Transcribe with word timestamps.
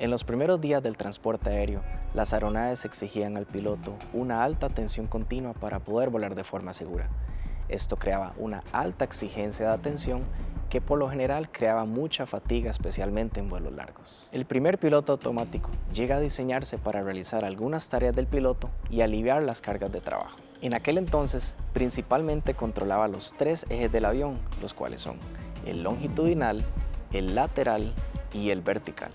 En 0.00 0.10
los 0.10 0.24
primeros 0.24 0.62
días 0.62 0.82
del 0.82 0.96
transporte 0.96 1.50
aéreo, 1.50 1.82
las 2.14 2.32
aeronaves 2.32 2.86
exigían 2.86 3.36
al 3.36 3.44
piloto 3.44 3.98
una 4.14 4.44
alta 4.44 4.70
tensión 4.70 5.06
continua 5.06 5.52
para 5.52 5.78
poder 5.78 6.08
volar 6.08 6.34
de 6.34 6.42
forma 6.42 6.72
segura. 6.72 7.10
Esto 7.68 7.98
creaba 7.98 8.32
una 8.38 8.62
alta 8.72 9.04
exigencia 9.04 9.66
de 9.66 9.74
atención 9.74 10.22
que 10.70 10.80
por 10.80 10.98
lo 10.98 11.10
general 11.10 11.50
creaba 11.50 11.84
mucha 11.84 12.24
fatiga 12.24 12.70
especialmente 12.70 13.40
en 13.40 13.50
vuelos 13.50 13.74
largos. 13.74 14.30
El 14.32 14.46
primer 14.46 14.78
piloto 14.78 15.12
automático 15.12 15.68
llega 15.92 16.16
a 16.16 16.20
diseñarse 16.20 16.78
para 16.78 17.02
realizar 17.02 17.44
algunas 17.44 17.90
tareas 17.90 18.16
del 18.16 18.26
piloto 18.26 18.70
y 18.88 19.02
aliviar 19.02 19.42
las 19.42 19.60
cargas 19.60 19.92
de 19.92 20.00
trabajo. 20.00 20.38
En 20.62 20.72
aquel 20.72 20.96
entonces, 20.96 21.56
principalmente 21.74 22.54
controlaba 22.54 23.06
los 23.06 23.34
tres 23.36 23.66
ejes 23.68 23.92
del 23.92 24.06
avión, 24.06 24.38
los 24.62 24.72
cuales 24.72 25.02
son 25.02 25.18
el 25.66 25.82
longitudinal, 25.82 26.64
el 27.12 27.34
lateral 27.34 27.92
y 28.32 28.48
el 28.48 28.62
vertical. 28.62 29.12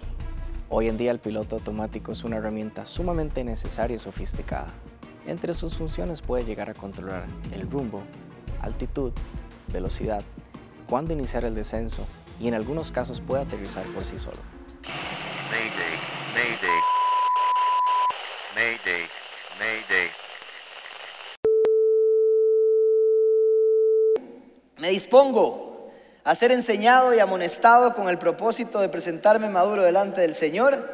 Hoy 0.68 0.88
en 0.88 0.98
día 0.98 1.12
el 1.12 1.20
piloto 1.20 1.58
automático 1.58 2.12
es 2.12 2.24
una 2.24 2.38
herramienta 2.38 2.88
sumamente 2.88 3.44
necesaria 3.44 3.96
y 3.96 4.00
sofisticada. 4.00 4.68
Entre 5.28 5.54
sus 5.54 5.76
funciones 5.76 6.24
puede 6.24 6.44
llegar 6.44 6.72
a 6.72 6.74
controlar 6.74 7.28
el 7.54 7.70
rumbo, 7.70 8.02
altitud, 8.62 9.14
velocidad, 9.72 10.24
cuándo 10.90 11.14
iniciar 11.14 11.46
el 11.46 11.54
descenso 11.54 12.08
y 12.40 12.48
en 12.48 12.56
algunos 12.56 12.92
casos 12.92 13.22
puede 13.22 13.44
aterrizar 13.44 13.86
por 13.94 14.06
sí 14.06 14.18
solo. 14.18 14.40
Mayday, 15.52 16.00
mayday, 16.34 16.82
mayday, 18.56 19.08
mayday. 19.60 20.10
Me 24.80 24.90
dispongo 24.90 25.75
a 26.26 26.34
ser 26.34 26.52
enseñado 26.52 27.14
y 27.14 27.20
amonestado 27.20 27.94
con 27.94 28.10
el 28.10 28.18
propósito 28.18 28.82
de 28.82 28.90
presentarme 28.90 29.48
maduro 29.48 29.84
delante 29.84 30.22
del 30.22 30.34
Señor. 30.34 30.90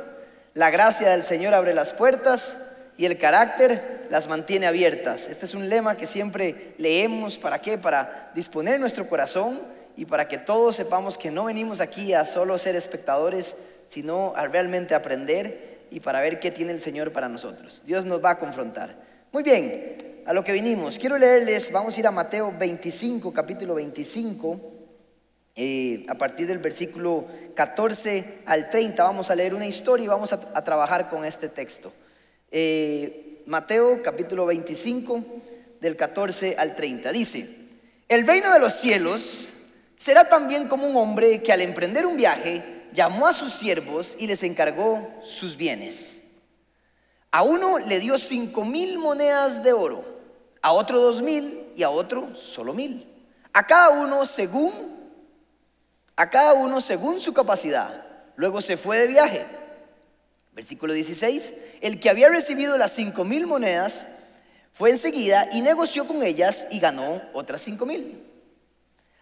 La 0.54 0.70
gracia 0.70 1.10
del 1.12 1.24
Señor 1.24 1.54
abre 1.54 1.74
las 1.74 1.94
puertas 1.94 2.58
y 2.98 3.06
el 3.06 3.18
carácter 3.18 4.08
las 4.10 4.28
mantiene 4.28 4.68
abiertas. 4.68 5.30
Este 5.30 5.46
es 5.46 5.56
un 5.56 5.70
lema 5.70 5.96
que 5.96 6.06
siempre 6.06 6.76
leemos. 6.78 7.38
¿Para 7.38 7.62
qué? 7.62 7.78
Para 7.78 8.30
disponer 8.36 8.78
nuestro 8.82 9.08
corazón 9.08 9.62
y 9.96 10.04
para 10.04 10.28
que 10.28 10.38
todos 10.38 10.76
sepamos 10.76 11.18
que 11.18 11.32
no 11.32 11.46
venimos 11.46 11.80
aquí 11.80 12.14
a 12.14 12.26
solo 12.26 12.58
ser 12.58 12.76
espectadores, 12.76 13.56
sino 13.88 14.34
a 14.36 14.48
realmente 14.48 14.96
aprender 14.96 15.86
y 15.92 16.02
para 16.02 16.20
ver 16.20 16.42
qué 16.42 16.52
tiene 16.52 16.74
el 16.74 16.82
Señor 16.82 17.14
para 17.14 17.30
nosotros. 17.30 17.84
Dios 17.86 18.04
nos 18.04 18.22
va 18.22 18.32
a 18.32 18.40
confrontar. 18.40 18.98
Muy 19.32 19.44
bien, 19.44 20.24
a 20.26 20.34
lo 20.34 20.44
que 20.44 20.52
vinimos. 20.52 21.00
Quiero 21.00 21.18
leerles, 21.18 21.72
vamos 21.72 21.96
a 21.96 22.00
ir 22.02 22.08
a 22.08 22.12
Mateo 22.12 22.54
25, 22.60 23.32
capítulo 23.32 23.76
25. 23.76 24.81
Eh, 25.54 26.06
a 26.08 26.16
partir 26.16 26.48
del 26.48 26.60
versículo 26.60 27.26
14 27.56 28.44
al 28.46 28.70
30 28.70 29.04
vamos 29.04 29.30
a 29.30 29.36
leer 29.36 29.54
una 29.54 29.68
historia 29.68 30.06
y 30.06 30.08
vamos 30.08 30.32
a, 30.32 30.64
trabajar 30.64 31.10
con 31.10 31.26
este 31.26 31.50
texto. 31.50 31.92
Eh, 32.50 33.44
Mateo 33.48 34.02
capítulo 34.02 34.46
25 34.46 35.24
del 35.82 35.98
14 35.98 36.56
al 36.58 36.76
30 36.76 37.12
dice, 37.12 37.50
el 38.08 38.26
reino 38.26 38.54
de 38.54 38.60
los 38.60 38.74
cielos 38.74 39.50
será 39.98 40.30
también 40.30 40.70
como 40.70 40.88
un 40.88 40.96
hombre 40.96 41.42
que 41.42 41.52
al 41.52 41.62
emprender 41.62 42.06
un 42.06 42.16
viaje 42.16 42.88
llamó 42.94 43.28
a 43.28 43.34
sus 43.34 43.52
siervos 43.52 44.16
y 44.18 44.28
les 44.28 44.44
encargó 44.44 45.06
sus 45.22 45.58
bienes. 45.58 46.24
A 47.30 47.44
uno 47.44 47.78
le 47.78 48.00
dio 48.00 48.18
cinco 48.18 48.64
mil 48.64 48.98
monedas 49.00 49.64
de 49.64 49.74
oro, 49.74 50.06
a 50.62 50.72
otro 50.72 51.00
dos 51.00 51.22
mil 51.22 51.72
y 51.76 51.84
a 51.84 51.90
otro 51.90 52.34
solo 52.36 52.74
mil. 52.74 53.06
A 53.52 53.68
cada 53.68 53.90
uno 53.90 54.26
según 54.26 55.01
a 56.16 56.30
cada 56.30 56.54
uno 56.54 56.82
según 56.82 57.20
su 57.20 57.34
capacidad. 57.34 58.06
Luego 58.36 58.62
se 58.62 58.78
fue 58.78 59.00
de 59.00 59.08
viaje. 59.08 59.46
Versículo 60.54 60.94
16, 60.94 61.54
el 61.82 62.00
que 62.00 62.10
había 62.10 62.30
recibido 62.30 62.78
las 62.78 62.92
cinco 62.92 63.24
mil 63.24 63.48
monedas 63.48 64.10
fue 64.74 64.90
enseguida 64.90 65.48
y 65.52 65.62
negoció 65.62 66.08
con 66.08 66.24
ellas 66.24 66.68
y 66.72 66.80
ganó 66.80 67.22
otras 67.34 67.62
cinco 67.62 67.86
mil. 67.86 68.22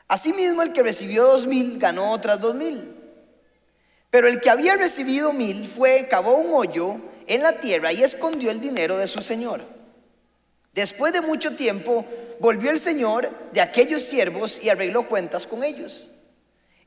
Asimismo, 0.08 0.64
el 0.64 0.74
que 0.74 0.82
recibió 0.82 1.28
dos 1.28 1.46
mil 1.46 1.78
ganó 1.78 2.12
otras 2.12 2.42
dos 2.42 2.56
mil. 2.56 2.96
Pero 4.10 4.28
el 4.28 4.42
que 4.42 4.50
había 4.50 4.76
recibido 4.76 5.34
mil 5.34 5.68
fue, 5.68 6.08
cavó 6.10 6.36
un 6.36 6.54
hoyo 6.54 6.98
en 7.28 7.44
la 7.44 7.54
tierra 7.54 7.94
y 7.94 8.02
escondió 8.02 8.50
el 8.50 8.60
dinero 8.60 8.98
de 8.98 9.06
su 9.06 9.22
señor. 9.22 9.62
Después 10.74 11.14
de 11.14 11.22
mucho 11.22 11.56
tiempo, 11.56 12.06
volvió 12.40 12.72
el 12.72 12.80
señor 12.80 13.30
de 13.52 13.62
aquellos 13.62 14.02
siervos 14.02 14.60
y 14.64 14.70
arregló 14.70 15.08
cuentas 15.08 15.46
con 15.46 15.64
ellos. 15.64 16.10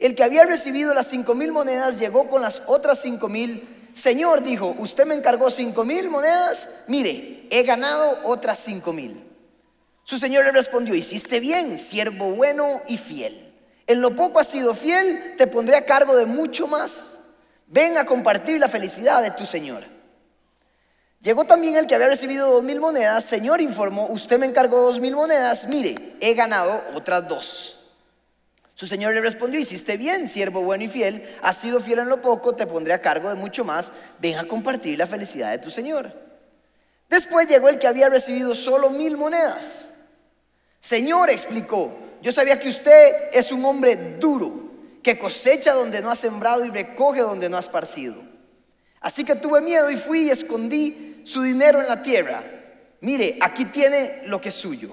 El 0.02 0.16
que 0.16 0.24
había 0.24 0.42
recibido 0.44 0.92
las 0.94 1.06
cinco 1.06 1.36
mil 1.36 1.52
monedas 1.52 1.96
llegó 1.96 2.28
con 2.28 2.42
las 2.42 2.64
otras 2.66 3.00
cinco 3.00 3.28
mil. 3.28 3.88
Señor, 3.92 4.42
dijo, 4.42 4.74
usted 4.78 5.06
me 5.06 5.14
encargó 5.14 5.48
cinco 5.48 5.84
mil 5.84 6.10
monedas. 6.10 6.68
Mire, 6.88 7.46
he 7.50 7.62
ganado 7.62 8.18
otras 8.24 8.58
cinco 8.58 8.92
mil. 8.92 9.24
Su 10.02 10.18
señor 10.18 10.44
le 10.44 10.50
respondió, 10.50 10.96
hiciste 10.96 11.38
bien, 11.38 11.78
siervo 11.78 12.32
bueno 12.32 12.82
y 12.88 12.96
fiel. 12.96 13.54
En 13.86 14.00
lo 14.00 14.16
poco 14.16 14.40
has 14.40 14.48
sido 14.48 14.74
fiel, 14.74 15.36
te 15.36 15.46
pondré 15.46 15.76
a 15.76 15.86
cargo 15.86 16.16
de 16.16 16.26
mucho 16.26 16.66
más. 16.66 17.20
Ven 17.68 17.96
a 17.96 18.04
compartir 18.04 18.58
la 18.58 18.68
felicidad 18.68 19.22
de 19.22 19.30
tu 19.30 19.46
señor. 19.46 19.84
Llegó 21.20 21.44
también 21.44 21.76
el 21.76 21.86
que 21.86 21.94
había 21.94 22.08
recibido 22.08 22.50
dos 22.50 22.64
mil 22.64 22.80
monedas. 22.80 23.24
Señor 23.24 23.60
informó, 23.60 24.06
usted 24.06 24.36
me 24.40 24.46
encargó 24.46 24.80
dos 24.80 24.98
mil 24.98 25.14
monedas. 25.14 25.68
Mire, 25.68 26.16
he 26.18 26.34
ganado 26.34 26.82
otras 26.96 27.28
dos. 27.28 27.78
Su 28.82 28.88
señor 28.88 29.14
le 29.14 29.20
respondió, 29.20 29.60
hiciste 29.60 29.96
bien, 29.96 30.26
siervo 30.26 30.60
bueno 30.60 30.82
y 30.82 30.88
fiel, 30.88 31.24
has 31.40 31.56
sido 31.56 31.78
fiel 31.78 32.00
en 32.00 32.08
lo 32.08 32.20
poco, 32.20 32.56
te 32.56 32.66
pondré 32.66 32.92
a 32.92 33.00
cargo 33.00 33.28
de 33.28 33.36
mucho 33.36 33.64
más, 33.64 33.92
ven 34.18 34.36
a 34.36 34.48
compartir 34.48 34.98
la 34.98 35.06
felicidad 35.06 35.52
de 35.52 35.58
tu 35.58 35.70
señor. 35.70 36.12
Después 37.08 37.46
llegó 37.46 37.68
el 37.68 37.78
que 37.78 37.86
había 37.86 38.08
recibido 38.08 38.56
solo 38.56 38.90
mil 38.90 39.16
monedas. 39.16 39.94
Señor, 40.80 41.30
explicó, 41.30 41.96
yo 42.22 42.32
sabía 42.32 42.58
que 42.58 42.70
usted 42.70 43.30
es 43.32 43.52
un 43.52 43.64
hombre 43.64 44.16
duro, 44.18 44.72
que 45.00 45.16
cosecha 45.16 45.74
donde 45.74 46.00
no 46.00 46.10
ha 46.10 46.16
sembrado 46.16 46.64
y 46.64 46.70
recoge 46.70 47.20
donde 47.20 47.48
no 47.48 47.58
ha 47.58 47.60
esparcido. 47.60 48.16
Así 49.00 49.22
que 49.22 49.36
tuve 49.36 49.60
miedo 49.60 49.92
y 49.92 49.96
fui 49.96 50.22
y 50.22 50.30
escondí 50.30 51.22
su 51.22 51.40
dinero 51.42 51.80
en 51.80 51.86
la 51.86 52.02
tierra. 52.02 52.42
Mire, 53.00 53.38
aquí 53.40 53.66
tiene 53.66 54.22
lo 54.26 54.40
que 54.40 54.48
es 54.48 54.56
suyo. 54.56 54.90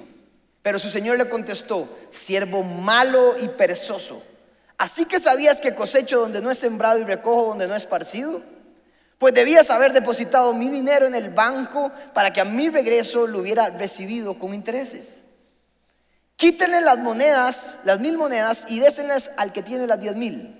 Pero 0.70 0.78
su 0.78 0.92
señor 0.92 1.18
le 1.18 1.28
contestó, 1.28 1.90
siervo 2.12 2.62
malo 2.62 3.36
y 3.40 3.48
perezoso, 3.48 4.22
¿así 4.78 5.06
que 5.06 5.20
sabías 5.20 5.60
que 5.60 5.74
cosecho 5.74 6.20
donde 6.20 6.42
no 6.42 6.52
he 6.52 6.54
sembrado 6.54 7.00
y 7.00 7.04
recojo 7.04 7.48
donde 7.48 7.68
no 7.68 7.74
he 7.74 7.78
esparcido? 7.78 8.44
Pues 9.18 9.34
debías 9.34 9.72
haber 9.72 9.94
depositado 9.94 10.54
mi 10.54 10.70
dinero 10.70 11.08
en 11.08 11.16
el 11.16 11.32
banco 11.32 11.92
para 12.14 12.32
que 12.32 12.40
a 12.40 12.46
mi 12.46 12.70
regreso 12.70 13.26
lo 13.26 13.40
hubiera 13.40 13.72
recibido 13.72 14.38
con 14.38 14.54
intereses. 14.54 15.24
Quítenle 16.36 16.82
las 16.82 17.00
monedas, 17.00 17.80
las 17.84 18.00
mil 18.00 18.16
monedas, 18.16 18.66
y 18.68 18.80
désenlas 18.80 19.32
al 19.38 19.52
que 19.52 19.64
tiene 19.64 19.88
las 19.88 20.00
diez 20.00 20.16
mil. 20.16 20.56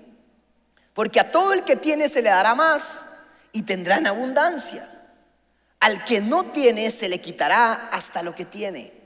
Porque 0.92 1.20
a 1.20 1.30
todo 1.30 1.52
el 1.52 1.62
que 1.62 1.76
tiene 1.76 2.08
se 2.08 2.20
le 2.20 2.30
dará 2.30 2.56
más 2.56 3.06
y 3.52 3.62
tendrá 3.62 3.98
en 3.98 4.08
abundancia. 4.08 4.90
Al 5.78 6.04
que 6.04 6.20
no 6.20 6.46
tiene 6.46 6.90
se 6.90 7.08
le 7.08 7.20
quitará 7.20 7.90
hasta 7.92 8.24
lo 8.24 8.34
que 8.34 8.44
tiene. 8.44 8.98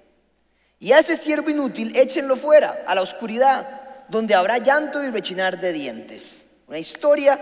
Y 0.78 0.92
a 0.92 0.98
ese 0.98 1.16
siervo 1.16 1.50
inútil 1.50 1.96
échenlo 1.96 2.36
fuera, 2.36 2.84
a 2.86 2.94
la 2.94 3.02
oscuridad, 3.02 3.82
donde 4.08 4.34
habrá 4.34 4.58
llanto 4.58 5.02
y 5.02 5.10
rechinar 5.10 5.60
de 5.60 5.72
dientes. 5.72 6.56
Una 6.66 6.78
historia 6.78 7.38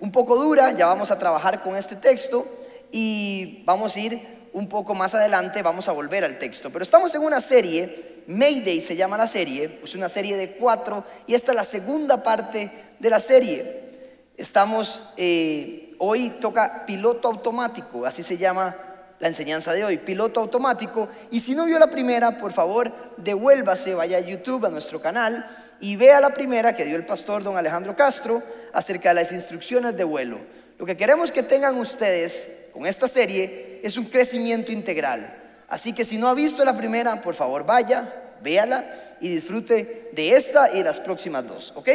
un 0.00 0.12
poco 0.12 0.36
dura, 0.36 0.72
ya 0.72 0.86
vamos 0.86 1.10
a 1.10 1.18
trabajar 1.18 1.62
con 1.62 1.76
este 1.76 1.96
texto 1.96 2.46
y 2.92 3.62
vamos 3.64 3.96
a 3.96 4.00
ir 4.00 4.38
un 4.52 4.68
poco 4.68 4.94
más 4.94 5.14
adelante, 5.14 5.62
vamos 5.62 5.88
a 5.88 5.92
volver 5.92 6.24
al 6.24 6.38
texto. 6.38 6.70
Pero 6.70 6.82
estamos 6.82 7.14
en 7.14 7.22
una 7.22 7.40
serie, 7.40 8.22
Mayday 8.26 8.80
se 8.80 8.96
llama 8.96 9.16
la 9.16 9.26
serie, 9.26 9.80
es 9.82 9.94
una 9.94 10.08
serie 10.08 10.36
de 10.36 10.52
cuatro 10.52 11.04
y 11.26 11.34
esta 11.34 11.52
es 11.52 11.56
la 11.56 11.64
segunda 11.64 12.22
parte 12.22 12.70
de 12.98 13.10
la 13.10 13.20
serie. 13.20 13.88
Estamos, 14.36 15.00
eh, 15.16 15.94
hoy 15.98 16.30
toca 16.40 16.86
piloto 16.86 17.28
automático, 17.28 18.06
así 18.06 18.22
se 18.22 18.38
llama 18.38 18.76
la 19.20 19.28
enseñanza 19.28 19.72
de 19.72 19.84
hoy, 19.84 19.98
piloto 19.98 20.40
automático. 20.40 21.08
Y 21.30 21.40
si 21.40 21.54
no 21.54 21.64
vio 21.64 21.78
la 21.78 21.90
primera, 21.90 22.38
por 22.38 22.52
favor, 22.52 22.92
devuélvase, 23.16 23.94
vaya 23.94 24.18
a 24.18 24.20
YouTube, 24.20 24.66
a 24.66 24.70
nuestro 24.70 25.00
canal, 25.00 25.44
y 25.80 25.96
vea 25.96 26.20
la 26.20 26.34
primera 26.34 26.74
que 26.74 26.84
dio 26.84 26.96
el 26.96 27.06
pastor 27.06 27.42
don 27.42 27.56
Alejandro 27.56 27.94
Castro 27.96 28.42
acerca 28.72 29.10
de 29.10 29.16
las 29.16 29.32
instrucciones 29.32 29.96
de 29.96 30.04
vuelo. 30.04 30.38
Lo 30.78 30.86
que 30.86 30.96
queremos 30.96 31.32
que 31.32 31.42
tengan 31.42 31.78
ustedes 31.78 32.66
con 32.72 32.86
esta 32.86 33.08
serie 33.08 33.80
es 33.82 33.96
un 33.96 34.04
crecimiento 34.04 34.70
integral. 34.72 35.34
Así 35.68 35.92
que 35.92 36.04
si 36.04 36.16
no 36.16 36.28
ha 36.28 36.34
visto 36.34 36.64
la 36.64 36.76
primera, 36.76 37.20
por 37.20 37.34
favor 37.34 37.64
vaya, 37.64 38.32
véala 38.40 38.84
y 39.20 39.28
disfrute 39.28 40.10
de 40.12 40.36
esta 40.36 40.72
y 40.72 40.82
las 40.82 41.00
próximas 41.00 41.46
dos, 41.46 41.72
¿ok? 41.76 41.88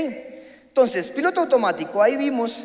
Entonces, 0.68 1.10
piloto 1.10 1.42
automático, 1.42 2.02
ahí 2.02 2.18
vimos 2.18 2.64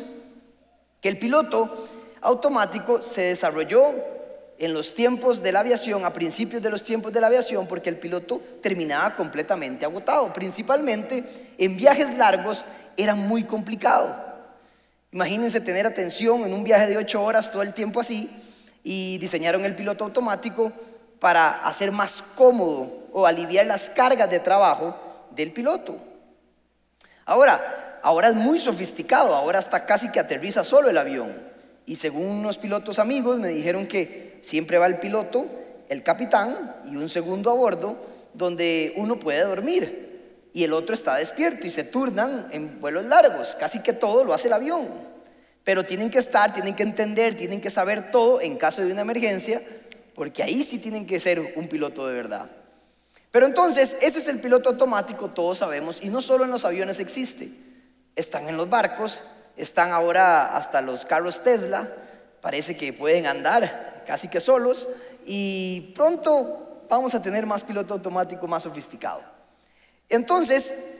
que 1.01 1.09
el 1.09 1.17
piloto 1.17 1.87
automático 2.21 3.01
se 3.01 3.21
desarrolló 3.21 4.18
en 4.59 4.73
los 4.73 4.93
tiempos 4.93 5.41
de 5.41 5.53
la 5.53 5.61
aviación, 5.61 6.03
a 6.03 6.11
principios 6.11 6.61
de 6.61 6.69
los 6.69 6.83
tiempos 6.83 7.13
de 7.13 7.21
la 7.21 7.27
aviación, 7.27 7.65
porque 7.65 7.89
el 7.89 7.97
piloto 7.97 8.41
terminaba 8.61 9.15
completamente 9.15 9.85
agotado. 9.85 10.33
Principalmente 10.33 11.53
en 11.57 11.77
viajes 11.77 12.17
largos 12.17 12.65
era 12.97 13.15
muy 13.15 13.45
complicado. 13.45 14.13
Imagínense 15.13 15.61
tener 15.61 15.87
atención 15.87 16.43
en 16.43 16.53
un 16.53 16.65
viaje 16.65 16.87
de 16.87 16.97
ocho 16.97 17.23
horas 17.23 17.49
todo 17.49 17.61
el 17.61 17.73
tiempo 17.73 18.01
así 18.01 18.29
y 18.83 19.17
diseñaron 19.17 19.63
el 19.63 19.75
piloto 19.75 20.03
automático 20.03 20.73
para 21.21 21.65
hacer 21.65 21.93
más 21.93 22.21
cómodo 22.35 23.07
o 23.13 23.25
aliviar 23.25 23.65
las 23.65 23.89
cargas 23.89 24.29
de 24.29 24.39
trabajo 24.39 24.93
del 25.31 25.53
piloto. 25.53 25.97
Ahora, 27.25 27.99
ahora 28.03 28.27
es 28.27 28.35
muy 28.35 28.59
sofisticado, 28.59 29.33
ahora 29.33 29.59
hasta 29.59 29.85
casi 29.85 30.11
que 30.11 30.19
aterriza 30.19 30.65
solo 30.65 30.89
el 30.89 30.97
avión. 30.97 31.33
Y 31.85 31.95
según 31.95 32.27
unos 32.27 32.57
pilotos 32.57 32.99
amigos 32.99 33.39
me 33.39 33.47
dijeron 33.47 33.87
que 33.87 34.28
siempre 34.41 34.77
va 34.77 34.87
el 34.87 34.99
piloto, 34.99 35.45
el 35.89 36.03
capitán 36.03 36.77
y 36.85 36.95
un 36.95 37.09
segundo 37.09 37.51
a 37.51 37.53
bordo, 37.53 37.97
donde 38.33 38.93
uno 38.95 39.19
puede 39.19 39.43
dormir 39.43 40.09
y 40.53 40.63
el 40.63 40.73
otro 40.73 40.93
está 40.93 41.15
despierto 41.15 41.67
y 41.67 41.69
se 41.69 41.83
turnan 41.83 42.47
en 42.51 42.79
vuelos 42.79 43.05
largos. 43.05 43.55
Casi 43.59 43.81
que 43.81 43.93
todo 43.93 44.23
lo 44.23 44.33
hace 44.33 44.47
el 44.47 44.53
avión. 44.53 44.87
Pero 45.63 45.85
tienen 45.85 46.09
que 46.09 46.19
estar, 46.19 46.53
tienen 46.53 46.75
que 46.75 46.83
entender, 46.83 47.35
tienen 47.35 47.61
que 47.61 47.69
saber 47.69 48.11
todo 48.11 48.41
en 48.41 48.57
caso 48.57 48.83
de 48.83 48.91
una 48.91 49.01
emergencia, 49.01 49.61
porque 50.15 50.41
ahí 50.41 50.63
sí 50.63 50.79
tienen 50.79 51.05
que 51.05 51.19
ser 51.19 51.53
un 51.55 51.67
piloto 51.67 52.07
de 52.07 52.13
verdad. 52.13 52.49
Pero 53.31 53.45
entonces, 53.45 53.95
ese 54.01 54.19
es 54.19 54.27
el 54.27 54.39
piloto 54.39 54.69
automático, 54.69 55.29
todos 55.29 55.59
sabemos, 55.59 55.99
y 56.01 56.09
no 56.09 56.21
solo 56.21 56.45
en 56.45 56.51
los 56.51 56.65
aviones 56.65 56.99
existe, 56.99 57.51
están 58.15 58.49
en 58.49 58.57
los 58.57 58.67
barcos, 58.69 59.21
están 59.55 59.91
ahora 59.91 60.55
hasta 60.57 60.81
los 60.81 61.05
carros 61.05 61.43
Tesla, 61.43 61.87
parece 62.41 62.77
que 62.77 62.93
pueden 62.93 63.25
andar 63.25 64.03
casi 64.05 64.27
que 64.27 64.39
solos, 64.39 64.87
y 65.25 65.93
pronto 65.95 66.83
vamos 66.89 67.13
a 67.13 67.21
tener 67.21 67.45
más 67.45 67.63
piloto 67.63 67.93
automático 67.93 68.47
más 68.47 68.63
sofisticado. 68.63 69.21
Entonces, 70.09 70.95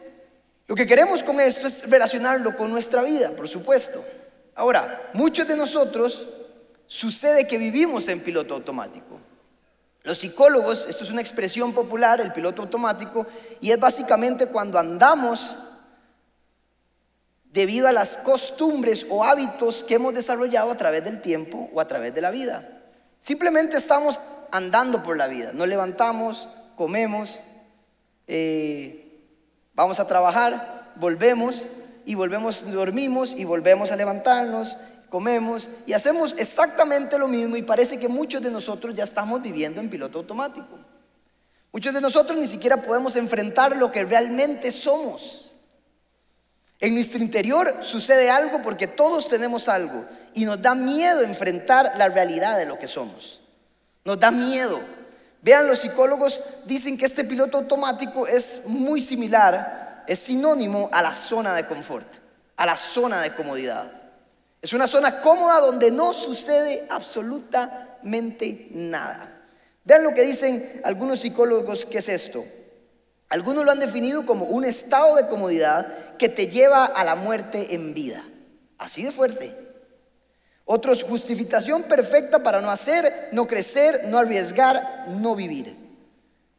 lo 0.68 0.76
que 0.76 0.86
queremos 0.86 1.24
con 1.24 1.40
esto 1.40 1.66
es 1.68 1.90
relacionarlo 1.90 2.56
con 2.56 2.72
nuestra 2.72 3.02
vida, 3.02 3.32
por 3.32 3.48
supuesto. 3.48 4.06
Ahora, 4.54 5.10
muchos 5.14 5.48
de 5.48 5.56
nosotros 5.56 6.28
sucede 6.86 7.48
que 7.48 7.58
vivimos 7.58 8.08
en 8.08 8.20
piloto 8.20 8.54
automático. 8.54 9.20
Los 10.04 10.20
psicólogos, 10.20 10.86
esto 10.88 11.04
es 11.04 11.10
una 11.10 11.22
expresión 11.22 11.74
popular, 11.74 12.22
el 12.22 12.32
piloto 12.32 12.62
automático, 12.62 13.26
y 13.60 13.72
es 13.72 13.80
básicamente 13.80 14.48
cuando 14.48 14.78
andamos 14.78 15.56
debido 17.52 17.88
a 17.88 17.92
las 17.92 18.18
costumbres 18.18 19.06
o 19.10 19.24
hábitos 19.24 19.84
que 19.84 19.96
hemos 19.96 20.14
desarrollado 20.14 20.72
a 20.72 20.78
través 20.78 21.04
del 21.04 21.22
tiempo 21.22 21.70
o 21.74 21.82
a 21.82 21.88
través 21.88 22.14
de 22.14 22.22
la 22.22 22.32
vida. 22.32 22.84
Simplemente 23.20 23.78
estamos 23.78 24.20
andando 24.52 25.04
por 25.04 25.18
la 25.18 25.28
vida, 25.28 25.52
nos 25.54 25.68
levantamos, 25.68 26.48
comemos, 26.76 27.40
eh, 28.28 29.26
vamos 29.74 30.00
a 30.00 30.08
trabajar, 30.08 30.94
volvemos 30.96 31.68
y 32.06 32.16
volvemos, 32.16 32.72
dormimos 32.72 33.34
y 33.34 33.44
volvemos 33.44 33.92
a 33.92 33.96
levantarnos 33.96 34.78
comemos 35.10 35.68
y 35.86 35.94
hacemos 35.94 36.36
exactamente 36.38 37.18
lo 37.18 37.28
mismo 37.28 37.58
y 37.58 37.64
parece 37.64 38.00
que 38.00 38.08
muchos 38.08 38.42
de 38.42 38.52
nosotros 38.52 38.96
ya 38.96 39.04
estamos 39.04 39.42
viviendo 39.42 39.82
en 39.82 39.90
piloto 39.90 40.20
automático. 40.20 40.78
Muchos 41.72 41.94
de 41.94 42.02
nosotros 42.02 42.38
ni 42.38 42.48
siquiera 42.48 42.78
podemos 42.78 43.16
enfrentar 43.16 43.76
lo 43.76 43.92
que 43.92 44.06
realmente 44.06 44.72
somos. 44.72 45.49
En 46.80 46.94
nuestro 46.94 47.20
interior 47.20 47.78
sucede 47.82 48.30
algo 48.30 48.62
porque 48.62 48.88
todos 48.88 49.28
tenemos 49.28 49.68
algo 49.68 50.06
y 50.34 50.46
nos 50.46 50.62
da 50.62 50.76
miedo 50.76 51.22
enfrentar 51.22 51.94
la 51.98 52.08
realidad 52.08 52.58
de 52.58 52.66
lo 52.66 52.80
que 52.80 52.88
somos. 52.88 53.42
Nos 54.06 54.18
da 54.20 54.32
miedo. 54.32 54.80
Vean, 55.42 55.68
los 55.68 55.80
psicólogos 55.80 56.42
dicen 56.66 56.98
que 56.98 57.06
este 57.06 57.26
piloto 57.26 57.58
automático 57.58 58.28
es 58.28 58.62
muy 58.66 59.02
similar, 59.02 60.04
es 60.08 60.20
sinónimo 60.20 60.90
a 60.92 61.02
la 61.02 61.14
zona 61.14 61.54
de 61.54 61.68
confort, 61.68 62.08
a 62.56 62.66
la 62.66 62.78
zona 62.78 63.22
de 63.22 63.34
comodidad. 63.34 63.92
Es 64.62 64.72
una 64.72 64.88
zona 64.88 65.22
cómoda 65.22 65.60
donde 65.60 65.92
no 65.92 66.14
sucede 66.14 66.86
absolutamente 66.90 68.70
nada. 68.72 69.38
Vean 69.84 70.04
lo 70.04 70.14
que 70.14 70.24
dicen 70.24 70.82
algunos 70.84 71.20
psicólogos 71.20 71.86
que 71.86 71.98
es 71.98 72.10
esto. 72.10 72.46
Algunos 73.30 73.64
lo 73.64 73.72
han 73.72 73.80
definido 73.80 74.26
como 74.26 74.46
un 74.46 74.66
estado 74.66 75.16
de 75.16 75.28
comodidad 75.28 76.18
que 76.18 76.30
te 76.30 76.48
lleva 76.48 76.86
a 76.86 77.04
la 77.04 77.16
muerte 77.16 77.76
en 77.76 77.94
vida. 77.94 78.24
Así 78.78 79.04
de 79.04 79.12
fuerte. 79.12 79.56
Otros, 80.66 81.04
justificación 81.04 81.84
perfecta 81.84 82.44
para 82.44 82.62
no 82.62 82.70
hacer, 82.70 83.30
no 83.32 83.48
crecer, 83.48 84.06
no 84.08 84.18
arriesgar, 84.18 85.06
no 85.10 85.36
vivir. 85.36 85.76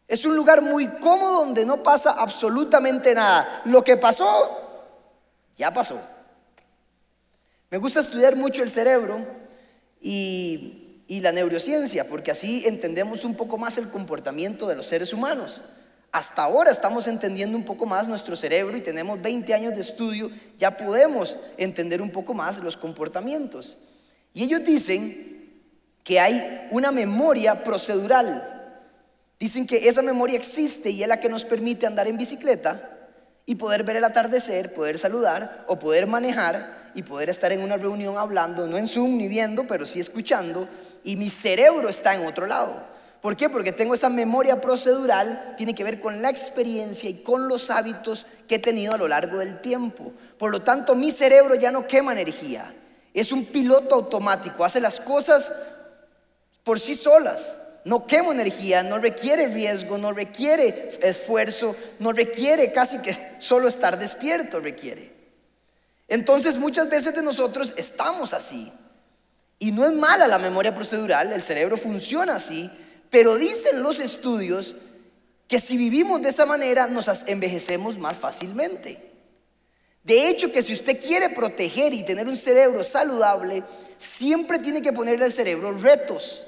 Es 0.08 0.25
un 0.25 0.34
lugar 0.34 0.62
muy 0.62 0.88
cómodo 0.88 1.44
donde 1.44 1.64
no 1.64 1.84
pasa 1.84 2.11
absolutamente 2.11 3.14
nada. 3.14 3.62
Lo 3.64 3.84
que 3.84 3.96
pasó, 3.96 4.26
ya 5.56 5.72
pasó. 5.72 6.00
Me 7.70 7.78
gusta 7.78 8.00
estudiar 8.00 8.34
mucho 8.34 8.64
el 8.64 8.70
cerebro 8.70 9.25
y, 10.00 10.76
la 11.08 11.31
neurociencia, 11.31 12.08
porque 12.08 12.32
así 12.32 12.64
entendemos 12.67 13.25
un 13.25 13.37
poco 13.37 13.58
más 13.58 13.78
el 13.78 13.88
comportamiento 13.90 14.67
de 14.67 14.75
los 14.75 14.87
seres 14.87 15.12
humanos. 15.12 15.62
Hasta 16.12 16.43
ahora 16.43 16.73
estamos 16.73 17.07
entendiendo 17.07 17.57
un 17.57 17.65
poco 17.65 17.87
más 17.87 18.09
nuestro 18.09 18.35
cerebro 18.35 18.77
y 18.77 18.81
tenemos 18.81 19.23
20 19.23 19.55
años 19.55 19.75
de 19.75 19.81
estudio, 19.81 20.31
ya 20.59 20.77
podemos 20.77 21.37
entender 21.57 22.03
un 22.03 22.11
poco 22.11 22.35
más 22.35 22.59
los 22.59 22.77
comportamientos. 22.77 23.77
Y 24.35 24.43
ellos 24.43 24.65
dicen 24.65 25.62
que 26.03 26.19
hay 26.19 26.67
una 26.73 26.91
memoria 26.91 27.62
procedural. 27.62 28.75
Dicen 29.39 29.67
que 29.67 29.89
esa 29.89 30.03
memoria 30.03 30.37
existe 30.37 30.91
y 30.91 31.03
es 31.03 31.09
la 31.09 31.21
que 31.21 31.29
nos 31.29 31.45
permite 31.45 31.87
andar 31.87 32.09
en 32.09 32.19
bicicleta 32.19 32.91
y 33.47 33.55
poder 33.55 33.85
ver 33.85 33.97
el 33.97 34.05
atardecer, 34.05 34.75
poder 34.75 34.99
saludar 34.99 35.65
o 35.69 35.79
poder 35.79 36.06
manejar 36.09 36.91
y 36.95 37.03
poder 37.03 37.31
estar 37.31 37.53
en 37.53 37.61
una 37.61 37.77
reunión 37.77 38.19
hablando, 38.19 38.67
no 38.67 38.77
en 38.77 38.89
Zoom 38.89 39.17
ni 39.17 39.29
viendo, 39.29 39.67
pero 39.67 39.87
sí 39.87 40.01
escuchando, 40.01 40.69
y 41.05 41.15
mi 41.17 41.31
cerebro 41.31 41.89
está 41.89 42.15
en 42.15 42.27
otro 42.27 42.47
lado. 42.47 42.85
¿Por 43.20 43.37
qué? 43.37 43.50
Porque 43.50 43.72
tengo 43.72 43.94
esa 43.94 44.08
memoria 44.08 44.61
procedural, 44.61 45.55
tiene 45.56 45.75
que 45.75 45.84
ver 45.84 46.00
con 46.00 46.22
la 46.22 46.31
experiencia 46.31 47.11
y 47.11 47.22
con 47.22 47.49
los 47.49 47.69
hábitos 47.70 48.26
que 48.49 48.55
he 48.55 48.58
tenido 48.58 48.94
a 48.94 48.99
lo 48.99 49.08
largo 49.08 49.38
del 49.38 49.61
tiempo. 49.61 50.12
Por 50.38 50.50
lo 50.50 50.62
tanto, 50.62 50.94
mi 50.94 51.11
cerebro 51.11 51.55
ya 51.55 51.70
no 51.70 51.87
quema 51.87 52.12
energía. 52.12 52.75
Es 53.12 53.31
un 53.31 53.44
piloto 53.44 53.94
automático, 53.94 54.64
hace 54.64 54.81
las 54.81 55.00
cosas 55.00 55.52
por 56.64 56.81
sí 56.81 56.94
solas. 56.94 57.56
No 57.84 58.06
quemo 58.06 58.32
energía, 58.32 58.82
no 58.82 58.99
requiere 58.99 59.49
riesgo, 59.49 59.99
no 59.99 60.12
requiere 60.12 60.99
esfuerzo, 61.02 61.75
no 61.99 62.12
requiere 62.12 62.72
casi 62.72 62.99
que 62.99 63.17
solo 63.38 63.69
estar 63.69 63.99
despierto, 63.99 64.61
requiere. 64.61 65.12
Entonces 66.08 66.58
muchas 66.58 66.88
veces 66.90 67.14
de 67.14 67.22
nosotros 67.22 67.72
estamos 67.76 68.34
así. 68.34 68.72
Y 69.58 69.72
no 69.72 69.87
es 69.87 69.93
mala 69.93 70.26
la 70.26 70.38
memoria 70.38 70.75
procedural, 70.75 71.32
el 71.32 71.43
cerebro 71.43 71.77
funciona 71.77 72.36
así, 72.36 72.70
pero 73.10 73.36
dicen 73.36 73.82
los 73.82 74.00
estudios 74.00 74.76
que 75.48 75.60
si 75.60 75.76
vivimos 75.76 76.22
de 76.22 76.29
esa 76.29 76.46
manera 76.46 76.86
nos 76.86 77.08
envejecemos 77.26 77.98
más 77.98 78.17
fácilmente. 78.17 79.10
De 80.05 80.29
hecho, 80.29 80.50
que 80.50 80.62
si 80.62 80.72
usted 80.72 81.00
quiere 81.00 81.29
proteger 81.31 81.93
y 81.93 82.05
tener 82.05 82.26
un 82.26 82.36
cerebro 82.36 82.84
saludable, 82.84 83.64
siempre 83.98 84.60
tiene 84.60 84.81
que 84.81 84.93
ponerle 84.93 85.26
al 85.26 85.32
cerebro 85.32 85.72
retos. 85.72 86.46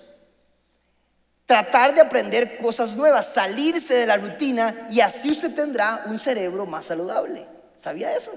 Tratar 1.44 1.94
de 1.94 2.00
aprender 2.00 2.58
cosas 2.58 2.94
nuevas, 2.94 3.34
salirse 3.34 3.94
de 3.94 4.06
la 4.06 4.16
rutina 4.16 4.86
y 4.90 5.00
así 5.00 5.30
usted 5.30 5.52
tendrá 5.52 6.04
un 6.06 6.18
cerebro 6.18 6.64
más 6.64 6.86
saludable. 6.86 7.44
¿Sabía 7.78 8.16
eso? 8.16 8.32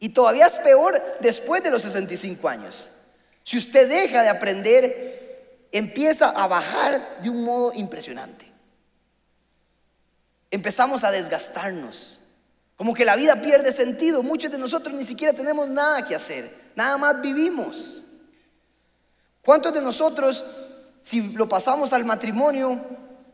Y 0.00 0.08
todavía 0.08 0.46
es 0.46 0.54
peor 0.54 1.00
después 1.20 1.62
de 1.62 1.70
los 1.70 1.82
65 1.82 2.48
años. 2.48 2.90
Si 3.44 3.56
usted 3.56 3.88
deja 3.88 4.22
de 4.22 4.28
aprender, 4.28 5.21
empieza 5.72 6.28
a 6.28 6.46
bajar 6.46 7.20
de 7.22 7.30
un 7.30 7.42
modo 7.42 7.72
impresionante. 7.72 8.46
Empezamos 10.50 11.02
a 11.02 11.10
desgastarnos. 11.10 12.18
Como 12.76 12.94
que 12.94 13.04
la 13.04 13.16
vida 13.16 13.40
pierde 13.40 13.72
sentido. 13.72 14.22
Muchos 14.22 14.52
de 14.52 14.58
nosotros 14.58 14.94
ni 14.94 15.04
siquiera 15.04 15.32
tenemos 15.32 15.68
nada 15.68 16.06
que 16.06 16.14
hacer. 16.14 16.52
Nada 16.76 16.98
más 16.98 17.22
vivimos. 17.22 18.02
¿Cuántos 19.42 19.72
de 19.72 19.80
nosotros, 19.80 20.44
si 21.00 21.32
lo 21.32 21.48
pasamos 21.48 21.92
al 21.92 22.04
matrimonio, 22.04 22.80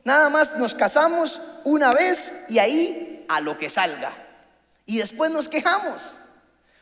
nada 0.04 0.30
más 0.30 0.56
nos 0.56 0.74
casamos 0.74 1.40
una 1.64 1.92
vez 1.92 2.46
y 2.48 2.58
ahí 2.58 3.26
a 3.28 3.40
lo 3.40 3.58
que 3.58 3.68
salga? 3.68 4.12
Y 4.86 4.98
después 4.98 5.30
nos 5.30 5.48
quejamos. 5.48 6.14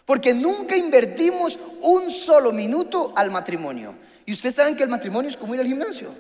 Porque 0.05 0.35
nunca 0.35 0.77
invertimos 0.77 1.59
un 1.83 2.11
solo 2.11 2.53
minuto 2.53 3.13
al 3.17 3.31
matrimonio. 3.31 3.95
Y 4.27 4.33
ustedes 4.33 4.57
saben 4.57 4.77
que 4.77 4.83
el 4.83 4.89
matrimonio 4.89 5.31
es 5.31 5.37
como 5.37 5.55
ir 5.55 5.61
al 5.61 5.67
gimnasio. 5.67 6.11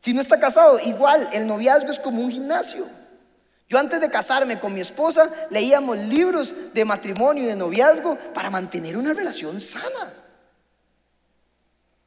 Si 0.00 0.12
no 0.12 0.20
está 0.20 0.38
casado, 0.38 0.78
igual, 0.78 1.28
el 1.32 1.46
noviazgo 1.46 1.90
es 1.90 1.98
como 1.98 2.22
un 2.22 2.30
gimnasio. 2.30 2.86
Yo 3.68 3.78
antes 3.78 4.00
de 4.00 4.10
casarme 4.10 4.58
con 4.60 4.72
mi 4.72 4.80
esposa 4.80 5.30
leíamos 5.50 5.98
libros 5.98 6.54
de 6.72 6.84
matrimonio 6.84 7.44
y 7.44 7.46
de 7.46 7.56
noviazgo 7.56 8.16
para 8.32 8.50
mantener 8.50 8.96
una 8.96 9.12
relación 9.12 9.60
sana. 9.60 10.12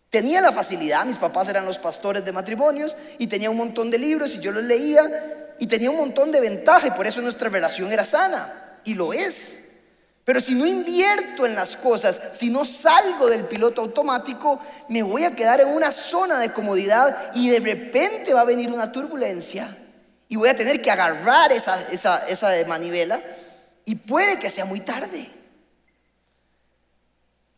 Tenía 0.10 0.42
la 0.42 0.52
facilidad, 0.52 1.06
mis 1.06 1.18
papás 1.18 1.48
eran 1.50 1.66
los 1.66 1.78
pastores 1.78 2.24
de 2.26 2.32
matrimonios 2.32 2.98
y 3.18 3.28
tenía 3.28 3.50
un 3.50 3.58
montón 3.58 3.90
de 3.90 3.98
libros 3.98 4.36
y 4.36 4.40
yo 4.40 4.52
los 4.52 4.64
leía 4.64 5.54
y 5.58 5.68
tenía 5.68 5.90
un 5.90 5.98
montón 5.98 6.32
de 6.32 6.42
ventaja 6.42 6.88
y 6.88 6.92
por 6.92 7.08
eso 7.08 7.22
nuestra 7.22 7.50
relación 7.50 7.92
era 7.92 8.06
sana 8.06 8.80
y 8.84 8.94
lo 8.94 9.14
es. 9.14 9.71
Pero 10.24 10.40
si 10.40 10.54
no 10.54 10.66
invierto 10.68 11.46
en 11.46 11.56
las 11.56 11.76
cosas, 11.76 12.22
si 12.34 12.50
no 12.50 12.64
salgo 12.64 13.28
del 13.28 13.46
piloto 13.46 13.82
automático, 13.82 14.60
me 14.88 15.02
voy 15.02 15.24
a 15.24 15.36
quedar 15.36 15.62
en 15.62 15.70
una 15.70 15.92
zona 15.92 16.38
de 16.38 16.54
comodidad 16.54 17.32
y 17.34 17.50
de 17.50 17.60
repente 17.60 18.34
va 18.34 18.42
a 18.42 18.46
venir 18.46 18.70
una 18.72 18.92
turbulencia 18.92 19.76
y 20.28 20.36
voy 20.36 20.50
a 20.50 20.56
tener 20.56 20.82
que 20.82 20.92
agarrar 20.92 21.52
esa, 21.52 21.86
manivela 22.68 23.20
y 23.84 23.96
puede 23.96 24.38
que 24.38 24.50
sea 24.50 24.64
muy 24.64 24.82
tarde. 24.82 25.30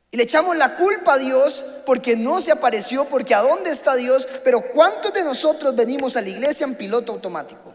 Y 0.09 0.17
le 0.17 0.23
echamos 0.23 0.55
la 0.55 0.75
culpa 0.75 1.15
a 1.15 1.17
Dios 1.17 1.65
porque 1.85 2.15
no 2.15 2.39
se 2.39 2.51
apareció, 2.51 3.05
porque 3.05 3.35
a 3.35 3.41
dónde 3.41 3.71
está 3.71 3.95
Dios, 3.95 4.27
pero 4.43 4.69
¿cuántos 4.71 5.13
de 5.13 5.23
nosotros 5.23 5.75
venimos 5.75 6.15
a 6.15 6.21
la 6.21 6.29
iglesia 6.29 6.65
en 6.65 6.75
piloto 6.75 7.11
automático? 7.11 7.73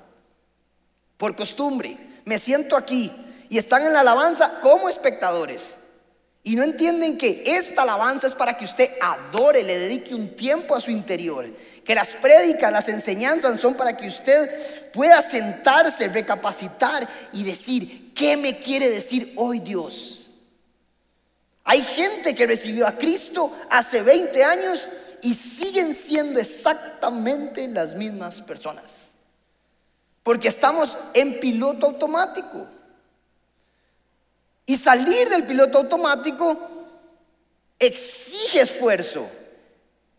Por 1.19 1.37
costumbre, 1.37 1.97
me 2.25 2.39
siento 2.39 2.77
aquí 2.77 3.13
y 3.49 3.59
están 3.59 3.87
en 3.87 3.93
la 3.93 4.01
alabanza 4.01 4.61
como 4.61 4.89
espectadores. 4.89 5.77
Y 6.43 6.57
no 6.57 6.63
entienden 6.63 7.19
que 7.19 7.43
esta 7.45 7.83
alabanza 7.83 8.27
es 8.27 8.35
para 8.35 8.57
que 8.57 8.65
usted 8.65 8.93
adore, 9.01 9.63
le 9.63 9.79
dedique 9.79 10.15
un 10.15 10.35
tiempo 10.35 10.75
a 10.75 10.81
su 10.81 10.91
interior. 10.91 11.47
Que 11.85 11.95
las 11.95 12.09
prédicas, 12.09 12.73
las 12.73 12.89
enseñanzas 12.89 13.61
son 13.61 13.75
para 13.75 13.97
que 13.97 14.07
usted 14.07 14.93
pueda 14.93 15.21
sentarse, 15.21 16.09
recapacitar 16.09 17.09
y 17.33 17.45
decir, 17.45 18.15
¿qué 18.15 18.37
me 18.37 18.59
quiere 18.59 18.89
decir 18.89 19.33
hoy 19.37 19.59
Dios? 19.61 20.27
Hay 21.65 21.83
gente 21.83 22.35
que 22.35 22.47
recibió 22.47 22.87
a 22.87 22.97
Cristo 22.97 23.53
hace 23.69 24.01
20 24.01 24.43
años 24.43 24.89
y 25.21 25.35
siguen 25.35 25.95
siendo 25.95 26.41
exactamente 26.41 27.69
las 27.69 27.95
mismas 27.95 28.41
personas. 28.41 29.09
Porque 30.23 30.49
estamos 30.49 30.97
en 31.15 31.41
piloto 31.41 31.87
automático. 31.87 32.67
Y 34.69 34.77
salir 34.77 35.31
del 35.31 35.45
piloto 35.45 35.79
automático 35.79 36.55
exige 37.79 38.61
esfuerzo, 38.61 39.27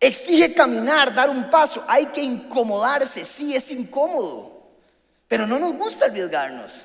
exige 0.00 0.52
caminar, 0.52 1.14
dar 1.14 1.30
un 1.30 1.48
paso. 1.48 1.84
Hay 1.86 2.06
que 2.06 2.20
incomodarse, 2.20 3.24
sí 3.24 3.54
es 3.54 3.70
incómodo, 3.70 4.72
pero 5.28 5.46
no 5.46 5.56
nos 5.60 5.74
gusta 5.74 6.06
arriesgarnos. 6.06 6.84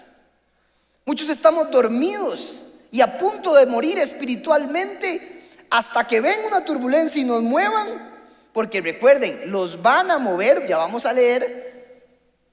Muchos 1.05 1.27
estamos 1.27 1.71
dormidos 1.71 2.59
y 2.91 3.01
a 3.01 3.17
punto 3.17 3.55
de 3.55 3.65
morir 3.65 3.97
espiritualmente 3.97 5.41
hasta 5.71 6.05
que 6.05 6.21
venga 6.21 6.45
una 6.45 6.63
turbulencia 6.63 7.19
y 7.19 7.25
nos 7.25 7.41
muevan, 7.41 8.13
porque 8.53 8.79
recuerden, 8.79 9.51
los 9.51 9.81
van 9.81 10.11
a 10.11 10.19
mover, 10.19 10.67
ya 10.67 10.77
vamos 10.77 11.03
a 11.07 11.13
leer, 11.13 12.03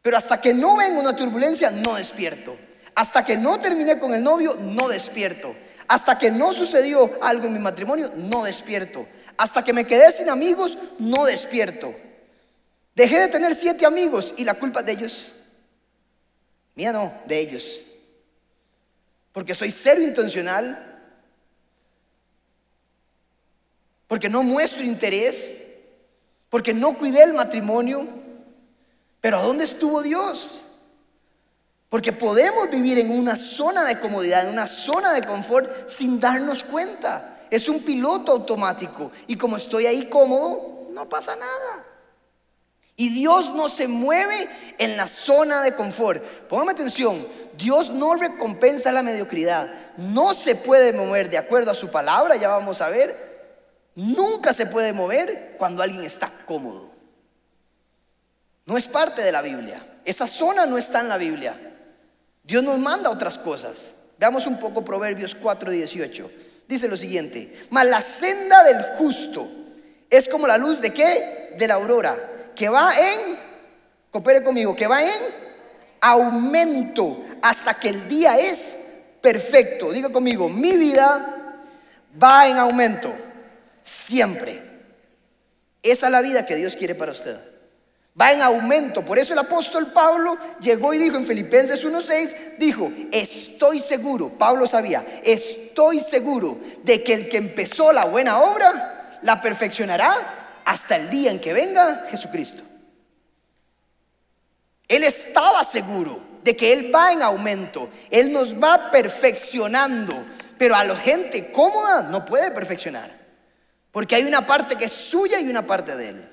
pero 0.01 0.17
hasta 0.17 0.41
que 0.41 0.55
no 0.55 0.79
venga 0.79 0.99
una 0.99 1.15
turbulencia 1.15 1.71
no 1.71 1.97
despierto. 1.97 2.57
Hasta 2.95 3.25
que 3.25 3.37
no 3.37 3.61
terminé 3.61 3.99
con 3.99 4.15
el 4.15 4.23
novio, 4.23 4.57
no 4.61 4.89
despierto. 4.89 5.55
Hasta 5.89 6.19
que 6.19 6.31
no 6.31 6.53
sucedió 6.53 7.19
algo 7.23 7.47
en 7.47 7.53
mi 7.53 7.59
matrimonio, 7.59 8.11
no 8.17 8.45
despierto. 8.45 9.07
Hasta 9.37 9.65
que 9.65 9.73
me 9.73 9.87
quedé 9.87 10.13
sin 10.13 10.29
amigos, 10.29 10.79
no 10.99 11.25
despierto. 11.25 11.95
Dejé 12.95 13.21
de 13.21 13.29
tener 13.29 13.55
siete 13.55 13.87
amigos 13.87 14.35
y 14.37 14.45
la 14.45 14.55
culpa 14.55 14.83
de 14.83 14.93
ellos. 14.93 15.33
Mía 16.75 16.93
no, 16.93 17.13
de 17.27 17.39
ellos 17.39 17.65
porque 19.33 19.55
soy 19.55 19.71
cero 19.71 20.03
intencional, 20.03 21.01
porque 24.07 24.29
no 24.29 24.43
muestro 24.43 24.83
interés, 24.83 25.65
porque 26.51 26.75
no 26.75 26.97
cuidé 26.99 27.25
el 27.25 27.33
matrimonio. 27.33 28.07
Pero 29.23 29.39
¿a 29.39 29.43
dónde 29.43 29.65
estuvo 29.65 30.03
Dios? 30.03 30.63
Porque 31.93 32.11
podemos 32.11 32.71
vivir 32.71 32.99
en 33.01 33.11
una 33.11 33.37
zona 33.37 33.85
de 33.85 34.01
comodidad, 34.01 34.45
en 34.45 34.49
una 34.49 34.67
zona 34.67 35.13
de 35.13 35.21
confort 35.25 35.91
sin 35.91 36.19
darnos 36.19 36.65
cuenta. 36.65 37.41
Es 37.51 37.69
un 37.69 37.81
piloto 37.81 38.33
automático 38.33 39.13
y 39.27 39.37
como 39.37 39.59
estoy 39.59 39.85
ahí 39.85 40.09
cómodo, 40.09 40.87
no 40.91 41.07
pasa 41.07 41.37
nada. 41.37 41.85
Y 42.97 43.11
Dios 43.11 43.55
no 43.55 43.69
se 43.69 43.89
mueve 43.89 44.49
en 44.79 44.97
la 44.97 45.07
zona 45.07 45.61
de 45.61 45.75
confort. 45.75 46.25
Póngame 46.49 46.73
atención, 46.73 47.29
Dios 47.59 47.91
no 47.91 48.15
recompensa 48.15 48.91
la 48.91 49.03
mediocridad. 49.03 49.69
No 49.99 50.33
se 50.33 50.55
puede 50.55 50.95
mover 50.95 51.29
de 51.29 51.37
acuerdo 51.37 51.73
a 51.73 51.75
su 51.75 51.91
palabra, 51.91 52.37
ya 52.37 52.49
vamos 52.49 52.81
a 52.81 52.89
ver. 52.89 53.51
Nunca 53.97 54.55
se 54.55 54.65
puede 54.65 54.95
mover 54.95 55.57
cuando 55.59 55.83
alguien 55.83 56.05
está 56.05 56.33
cómodo. 56.47 56.91
No 58.65 58.79
es 58.79 58.89
parte 58.89 59.21
de 59.21 59.33
la 59.33 59.43
Biblia. 59.43 60.01
Esa 60.07 60.27
zona 60.27 60.65
no 60.65 60.79
está 60.79 61.01
en 61.01 61.11
la 61.11 61.19
Biblia. 61.19 61.69
Dios 62.43 62.63
nos 62.63 62.79
manda 62.79 63.11
otras 63.11 63.39
cosas. 63.39 63.95
Veamos 64.19 64.47
un 64.47 64.59
poco 64.59 64.85
Proverbios 64.85 65.35
4:18. 65.35 66.31
Dice 66.69 66.89
lo 66.89 66.97
siguiente, 66.97 67.61
mas 67.71 67.87
la 67.87 68.01
senda 68.01 68.63
del 68.63 68.83
justo 68.97 69.49
es 70.09 70.29
como 70.29 70.47
la 70.47 70.59
luz 70.59 70.81
de 70.81 70.93
qué? 70.93 71.55
De 71.59 71.67
la 71.67 71.75
aurora 71.75 72.51
que 72.55 72.69
va 72.69 72.95
en, 72.97 73.39
coopere 74.11 74.43
conmigo, 74.43 74.77
que 74.77 74.87
va 74.87 75.03
en 75.03 75.23
aumento 76.01 77.25
hasta 77.43 77.75
que 77.75 77.89
el 77.89 78.09
día 78.09 78.39
es 78.39 78.79
perfecto. 79.21 79.93
Diga 79.93 80.11
conmigo, 80.11 80.49
mi 80.49 80.77
vida 80.77 81.65
va 82.23 82.47
en 82.47 82.59
aumento, 82.59 83.13
siempre. 83.81 84.63
Esa 85.83 86.07
es 86.07 86.13
la 86.13 86.21
vida 86.21 86.47
que 86.47 86.57
Dios 86.57 86.77
quiere 86.77 86.95
para 86.95 87.13
usted. 87.13 87.52
Va 88.21 88.33
en 88.33 88.43
aumento. 88.43 89.03
Por 89.03 89.19
eso 89.19 89.33
el 89.33 89.39
apóstol 89.39 89.93
Pablo 89.93 90.37
llegó 90.61 90.93
y 90.93 90.99
dijo 90.99 91.17
en 91.17 91.27
Filipenses 91.27 91.85
1.6, 91.85 92.59
dijo, 92.59 92.93
estoy 93.11 93.81
seguro, 93.81 94.29
Pablo 94.29 94.67
sabía, 94.67 95.21
estoy 95.25 96.01
seguro 96.01 96.59
de 96.83 97.03
que 97.03 97.15
el 97.15 97.29
que 97.29 97.39
empezó 97.39 97.93
la 97.93 98.05
buena 98.05 98.41
obra, 98.41 99.19
la 99.23 99.41
perfeccionará 99.41 100.61
hasta 100.65 100.97
el 100.97 101.09
día 101.09 101.31
en 101.31 101.41
que 101.41 101.53
venga 101.53 102.07
Jesucristo. 102.11 102.63
Él 104.89 105.05
estaba 105.05 105.65
seguro 105.65 106.21
de 106.45 106.55
que 106.55 106.73
Él 106.73 106.95
va 106.95 107.13
en 107.13 107.23
aumento, 107.23 107.89
Él 108.11 108.31
nos 108.31 108.55
va 108.55 108.91
perfeccionando, 108.91 110.13
pero 110.59 110.75
a 110.75 110.85
la 110.85 110.97
gente 110.97 111.51
cómoda 111.51 112.03
no 112.03 112.27
puede 112.27 112.51
perfeccionar, 112.51 113.11
porque 113.91 114.17
hay 114.17 114.25
una 114.25 114.45
parte 114.45 114.77
que 114.77 114.85
es 114.85 114.93
suya 114.93 115.41
y 115.41 115.49
una 115.49 115.65
parte 115.65 115.97
de 115.97 116.09
Él. 116.11 116.29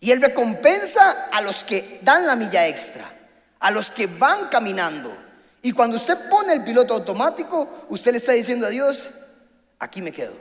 Y 0.00 0.10
Él 0.10 0.20
recompensa 0.20 1.28
a 1.32 1.40
los 1.40 1.64
que 1.64 2.00
dan 2.02 2.26
la 2.26 2.36
milla 2.36 2.66
extra, 2.66 3.04
a 3.58 3.70
los 3.70 3.90
que 3.90 4.06
van 4.06 4.48
caminando. 4.48 5.12
Y 5.62 5.72
cuando 5.72 5.96
usted 5.96 6.28
pone 6.28 6.52
el 6.52 6.62
piloto 6.62 6.94
automático, 6.94 7.86
usted 7.88 8.12
le 8.12 8.18
está 8.18 8.32
diciendo 8.32 8.66
a 8.66 8.70
Dios, 8.70 9.08
aquí 9.78 10.00
me 10.00 10.12
quedo. 10.12 10.34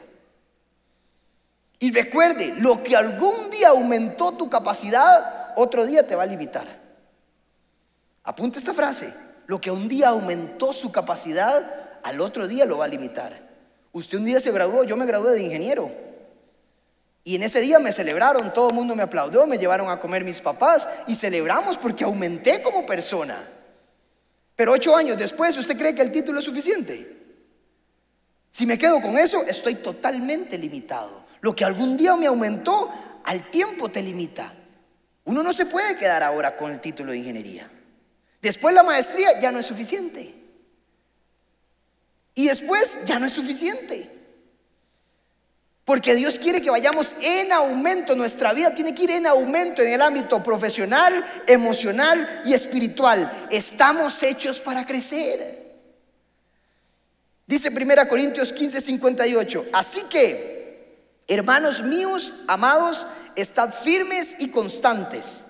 Y 1.79 1.91
recuerde, 1.91 2.55
lo 2.57 2.83
que 2.83 2.95
algún 2.95 3.49
día 3.49 3.69
aumentó 3.69 4.31
tu 4.31 4.49
capacidad, 4.49 5.53
otro 5.55 5.85
día 5.85 6.07
te 6.07 6.15
va 6.15 6.23
a 6.23 6.27
limitar. 6.27 6.67
Apunte 8.23 8.59
esta 8.59 8.73
frase, 8.73 9.13
lo 9.47 9.61
que 9.61 9.71
un 9.71 9.87
día 9.87 10.09
aumentó 10.09 10.73
su 10.73 10.91
capacidad, 10.91 11.99
al 12.03 12.21
otro 12.21 12.47
día 12.47 12.65
lo 12.65 12.79
va 12.79 12.85
a 12.85 12.89
limitar. 12.89 13.47
Usted 13.91 14.17
un 14.17 14.25
día 14.25 14.39
se 14.39 14.51
graduó, 14.51 14.83
yo 14.83 14.97
me 14.97 15.05
gradué 15.05 15.31
de 15.31 15.43
ingeniero. 15.43 16.06
Y 17.27 17.35
en 17.35 17.43
ese 17.43 17.59
día 17.59 17.77
me 17.77 17.91
celebraron, 17.91 18.53
todo 18.53 18.69
el 18.69 18.73
mundo 18.73 18.95
me 18.95 19.03
aplaudió, 19.03 19.45
me 19.45 19.57
llevaron 19.57 19.89
a 19.89 19.99
comer 19.99 20.23
mis 20.23 20.39
papás 20.39 20.87
y 21.07 21.15
celebramos 21.15 21.77
porque 21.77 22.05
aumenté 22.05 22.61
como 22.61 22.85
persona. 22.85 23.45
Pero 24.55 24.71
ocho 24.71 24.95
años 24.95 25.17
después, 25.17 25.57
¿usted 25.57 25.77
cree 25.77 25.93
que 25.93 26.03
el 26.03 26.11
título 26.13 26.39
es 26.39 26.45
suficiente? 26.45 27.17
Si 28.49 28.65
me 28.65 28.77
quedo 28.77 29.01
con 29.01 29.17
eso, 29.17 29.45
estoy 29.45 29.75
totalmente 29.75 30.57
limitado. 30.57 31.25
Lo 31.41 31.53
que 31.53 31.65
algún 31.65 31.97
día 31.97 32.15
me 32.15 32.27
aumentó, 32.27 32.89
al 33.25 33.51
tiempo 33.51 33.89
te 33.89 34.01
limita. 34.01 34.53
Uno 35.25 35.43
no 35.43 35.51
se 35.51 35.65
puede 35.65 35.97
quedar 35.97 36.23
ahora 36.23 36.55
con 36.55 36.71
el 36.71 36.79
título 36.79 37.11
de 37.11 37.17
ingeniería. 37.17 37.69
Después 38.41 38.73
la 38.73 38.83
maestría 38.83 39.37
ya 39.41 39.51
no 39.51 39.59
es 39.59 39.65
suficiente. 39.65 40.33
Y 42.35 42.47
después 42.47 42.99
ya 43.05 43.19
no 43.19 43.25
es 43.25 43.33
suficiente. 43.33 44.16
Porque 45.87 46.13
Dios 46.15 46.37
quiere 46.37 46.61
que 46.61 46.69
vayamos 46.69 47.15
en 47.21 47.53
aumento. 47.53 48.13
Nuestra 48.13 48.51
vida 48.51 48.75
tiene 48.75 48.93
que 48.93 49.05
ir 49.05 49.11
en 49.11 49.25
aumento 49.25 49.81
en 49.81 49.93
el 49.93 50.01
ámbito 50.01 50.43
profesional, 50.43 51.25
emocional 51.47 52.43
y 52.45 52.53
espiritual. 52.53 53.47
Estamos 53.49 54.21
hechos 54.21 54.59
para 54.59 54.85
crecer. 54.85 55.65
Dice 57.45 57.69
1 57.69 58.07
Corintios 58.09 58.51
15, 58.51 58.81
58. 58.81 59.65
Así 59.71 60.03
que 60.09 60.57
Hermanos 61.27 61.81
míos, 61.81 62.33
amados, 62.47 63.05
estad 63.35 63.73
firmes 63.73 64.37
y 64.39 64.49
constantes, 64.49 65.43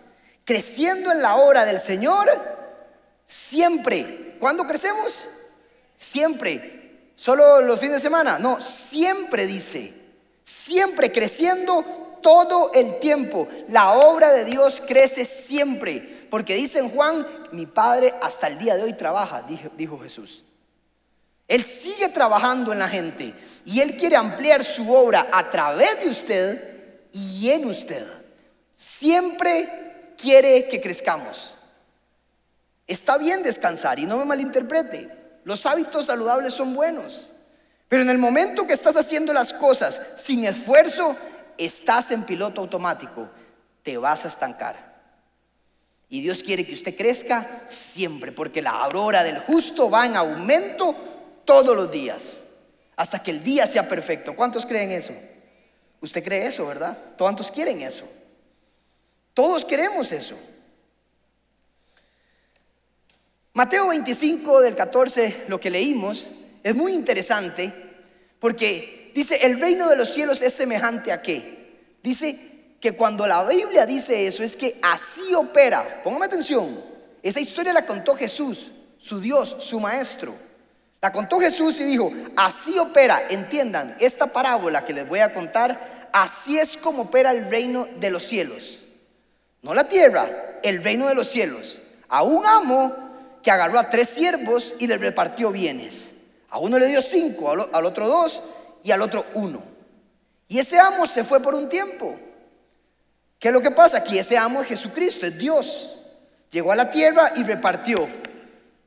creciendo 0.44 1.12
en 1.12 1.22
la 1.22 1.36
hora 1.36 1.66
del 1.66 1.80
Señor 1.80 2.28
siempre. 3.24 4.38
¿Cuándo 4.40 4.66
crecemos? 4.66 5.24
Siempre. 5.96 7.12
¿Solo 7.16 7.62
los 7.62 7.80
fines 7.80 7.98
de 7.98 8.02
semana? 8.02 8.40
No, 8.40 8.60
siempre 8.60 9.46
dice. 9.46 10.07
Siempre 10.48 11.12
creciendo 11.12 11.84
todo 12.22 12.72
el 12.74 13.00
tiempo. 13.00 13.50
La 13.68 13.96
obra 13.96 14.32
de 14.32 14.46
Dios 14.46 14.82
crece 14.88 15.26
siempre. 15.26 16.26
Porque 16.30 16.56
dice 16.56 16.80
en 16.80 16.90
Juan, 16.90 17.28
mi 17.52 17.66
Padre 17.66 18.14
hasta 18.22 18.48
el 18.48 18.58
día 18.58 18.78
de 18.78 18.84
hoy 18.84 18.94
trabaja, 18.94 19.44
dijo, 19.76 20.00
Jesús. 20.00 20.46
Él 21.50 21.66
sigue 21.66 22.08
trabajando 22.08 22.72
en 22.72 22.80
la 22.80 22.88
gente 22.88 23.34
y 23.66 23.82
Él 23.82 23.98
quiere 23.98 24.16
ampliar 24.16 24.64
su 24.64 24.90
obra 24.90 25.28
a 25.34 25.50
través 25.50 26.00
de 26.00 26.08
usted 26.08 27.10
y 27.12 27.50
en 27.50 27.66
usted. 27.66 28.08
Siempre 28.74 30.14
quiere 30.18 30.70
que 30.70 30.80
crezcamos. 30.80 31.56
Está 32.88 33.18
bien 33.18 33.44
descansar 33.44 34.00
y 34.00 34.06
no 34.06 34.18
me 34.18 34.24
malinterprete. 34.24 35.10
Los 35.44 35.66
hábitos 35.66 36.06
saludables 36.06 36.54
son 36.54 36.74
buenos. 36.74 37.32
Pero 37.90 38.04
en 38.04 38.10
el 38.10 38.18
momento 38.18 38.68
que 38.68 38.74
estás 38.74 38.96
haciendo 38.98 39.32
las 39.34 39.54
cosas 39.54 40.02
sin 40.16 40.46
esfuerzo, 40.46 41.16
estás 41.58 42.12
en 42.12 42.24
piloto 42.24 42.62
automático. 42.62 43.30
Te 43.84 43.98
vas 43.98 44.26
a 44.26 44.28
estancar. 44.28 44.88
Y 46.10 46.22
Dios 46.22 46.44
quiere 46.44 46.66
que 46.66 46.74
usted 46.74 46.96
crezca 46.96 47.64
siempre, 47.66 48.32
porque 48.32 48.62
la 48.62 48.72
aurora 48.72 49.24
del 49.24 49.40
justo 49.40 49.90
va 49.90 50.06
en 50.06 50.16
aumento 50.16 50.96
todos 51.44 51.76
los 51.76 51.92
días, 51.92 52.46
hasta 52.96 53.22
que 53.22 53.32
el 53.32 53.44
día 53.44 53.68
sea 53.68 53.88
perfecto. 53.88 54.36
¿Cuántos 54.36 54.66
creen 54.66 54.92
eso? 54.92 55.14
Usted 56.00 56.24
cree 56.24 56.46
eso, 56.48 56.66
¿verdad? 56.68 56.98
¿Cuántos 57.18 57.52
quieren 57.52 57.82
eso? 57.82 58.06
Todos 59.34 59.66
queremos 59.66 60.12
eso. 60.12 60.36
Mateo 63.54 63.88
25 63.88 64.62
del 64.62 64.76
14, 64.76 65.46
lo 65.48 65.60
que 65.60 65.70
leímos, 65.70 66.30
es 66.70 66.76
muy 66.76 66.94
interesante 66.94 67.72
porque 68.40 69.12
dice, 69.16 69.38
el 69.38 69.60
reino 69.60 69.88
de 69.90 69.96
los 69.96 70.14
cielos 70.14 70.42
es 70.42 70.54
semejante 70.54 71.12
a 71.12 71.22
qué? 71.22 71.96
Dice 72.04 72.38
que 72.80 72.92
cuando 72.92 73.26
la 73.26 73.44
Biblia 73.46 73.86
dice 73.86 74.28
eso 74.28 74.44
es 74.44 74.56
que 74.56 74.78
así 74.82 75.34
opera. 75.34 76.02
Póngame 76.04 76.26
atención, 76.26 76.84
esa 77.24 77.40
historia 77.40 77.74
la 77.74 77.86
contó 77.86 78.16
Jesús, 78.16 78.72
su 78.98 79.20
Dios, 79.20 79.56
su 79.60 79.80
maestro. 79.80 80.36
La 81.02 81.12
contó 81.12 81.40
Jesús 81.40 81.80
y 81.80 81.84
dijo, 81.84 82.12
así 82.36 82.78
opera, 82.80 83.28
entiendan, 83.30 83.96
esta 84.00 84.28
parábola 84.28 84.84
que 84.84 84.94
les 84.94 85.08
voy 85.08 85.20
a 85.20 85.34
contar, 85.34 86.10
así 86.12 86.58
es 86.58 86.76
como 86.76 87.04
opera 87.04 87.32
el 87.32 87.50
reino 87.50 87.88
de 88.00 88.10
los 88.10 88.24
cielos. 88.24 88.80
No 89.62 89.74
la 89.74 89.86
tierra, 89.86 90.60
el 90.64 90.84
reino 90.84 91.08
de 91.08 91.16
los 91.16 91.30
cielos. 91.30 91.80
A 92.10 92.24
un 92.24 92.46
amo 92.46 92.96
que 93.44 93.52
agarró 93.52 93.80
a 93.80 93.90
tres 93.90 94.10
siervos 94.10 94.74
y 94.80 94.88
les 94.88 95.00
repartió 95.00 95.52
bienes. 95.52 96.17
A 96.58 96.60
uno 96.60 96.80
le 96.80 96.88
dio 96.88 97.04
cinco, 97.04 97.52
al 97.52 97.86
otro 97.86 98.08
dos 98.08 98.42
y 98.82 98.90
al 98.90 99.04
otro 99.04 99.28
uno. 99.36 99.62
Y 100.48 100.58
ese 100.58 100.80
amo 100.80 101.06
se 101.06 101.24
fue 101.24 101.40
por 101.40 101.54
un 101.54 101.70
tiempo. 101.70 102.18
¿Qué 103.38 103.50
es 103.50 103.54
lo 103.54 103.62
que 103.62 103.70
pasa? 103.70 104.00
Aquí 104.00 104.18
ese 104.18 104.40
amo 104.40 104.64
es 104.64 104.68
Jesucristo, 104.68 105.28
es 105.28 105.38
Dios. 105.38 106.00
Llegó 106.50 106.72
a 106.72 106.76
la 106.76 106.90
tierra 106.90 107.34
y 107.36 107.44
repartió. 107.44 108.08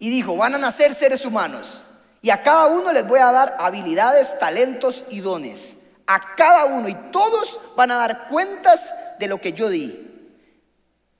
Y 0.01 0.11
dijo, 0.11 0.37
van 0.37 0.57
a 0.57 0.59
nacer 0.59 0.95
seres 0.95 1.25
humanos. 1.25 1.85
Y 2.23 2.31
a 2.31 2.43
cada 2.43 2.67
uno 2.67 2.91
les 2.93 3.07
voy 3.07 3.21
a 3.21 3.31
dar 3.31 3.55
habilidades, 3.61 4.37
talentos 4.41 5.05
y 5.09 5.21
dones. 5.21 5.77
A 6.09 6.35
cada 6.35 6.65
uno. 6.65 6.89
Y 6.89 6.95
todos 7.13 7.61
van 7.77 7.93
a 7.93 7.99
dar 7.99 8.27
cuentas 8.27 8.93
de 9.21 9.29
lo 9.29 9.41
que 9.41 9.53
yo 9.53 9.69
di. 9.69 10.10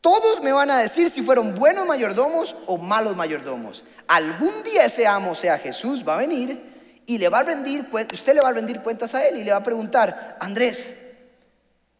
Todos 0.01 0.43
me 0.43 0.53
van 0.53 0.71
a 0.71 0.79
decir 0.79 1.11
si 1.11 1.23
fueron 1.23 1.55
buenos 1.55 1.87
mayordomos 1.87 2.57
o 2.67 2.79
malos 2.79 3.17
mayordomos. 3.17 3.85
Algún 4.07 4.63
día 4.63 4.87
ese 4.87 5.07
amo, 5.07 5.35
sea 5.35 5.59
Jesús, 5.59 6.07
va 6.07 6.15
a 6.15 6.19
venir 6.19 7.03
y 7.07 7.19
le 7.19 7.29
va 7.29 7.41
a 7.41 7.43
rendir, 7.43 7.87
usted 7.93 8.35
le 8.35 8.41
va 8.41 8.49
a 8.49 8.53
rendir 8.53 8.81
cuentas 8.81 9.15
a 9.15 9.27
él 9.27 9.39
y 9.39 9.45
le 9.45 9.51
va 9.51 9.59
a 9.59 9.63
preguntar, 9.63 10.39
Andrés, 10.41 11.07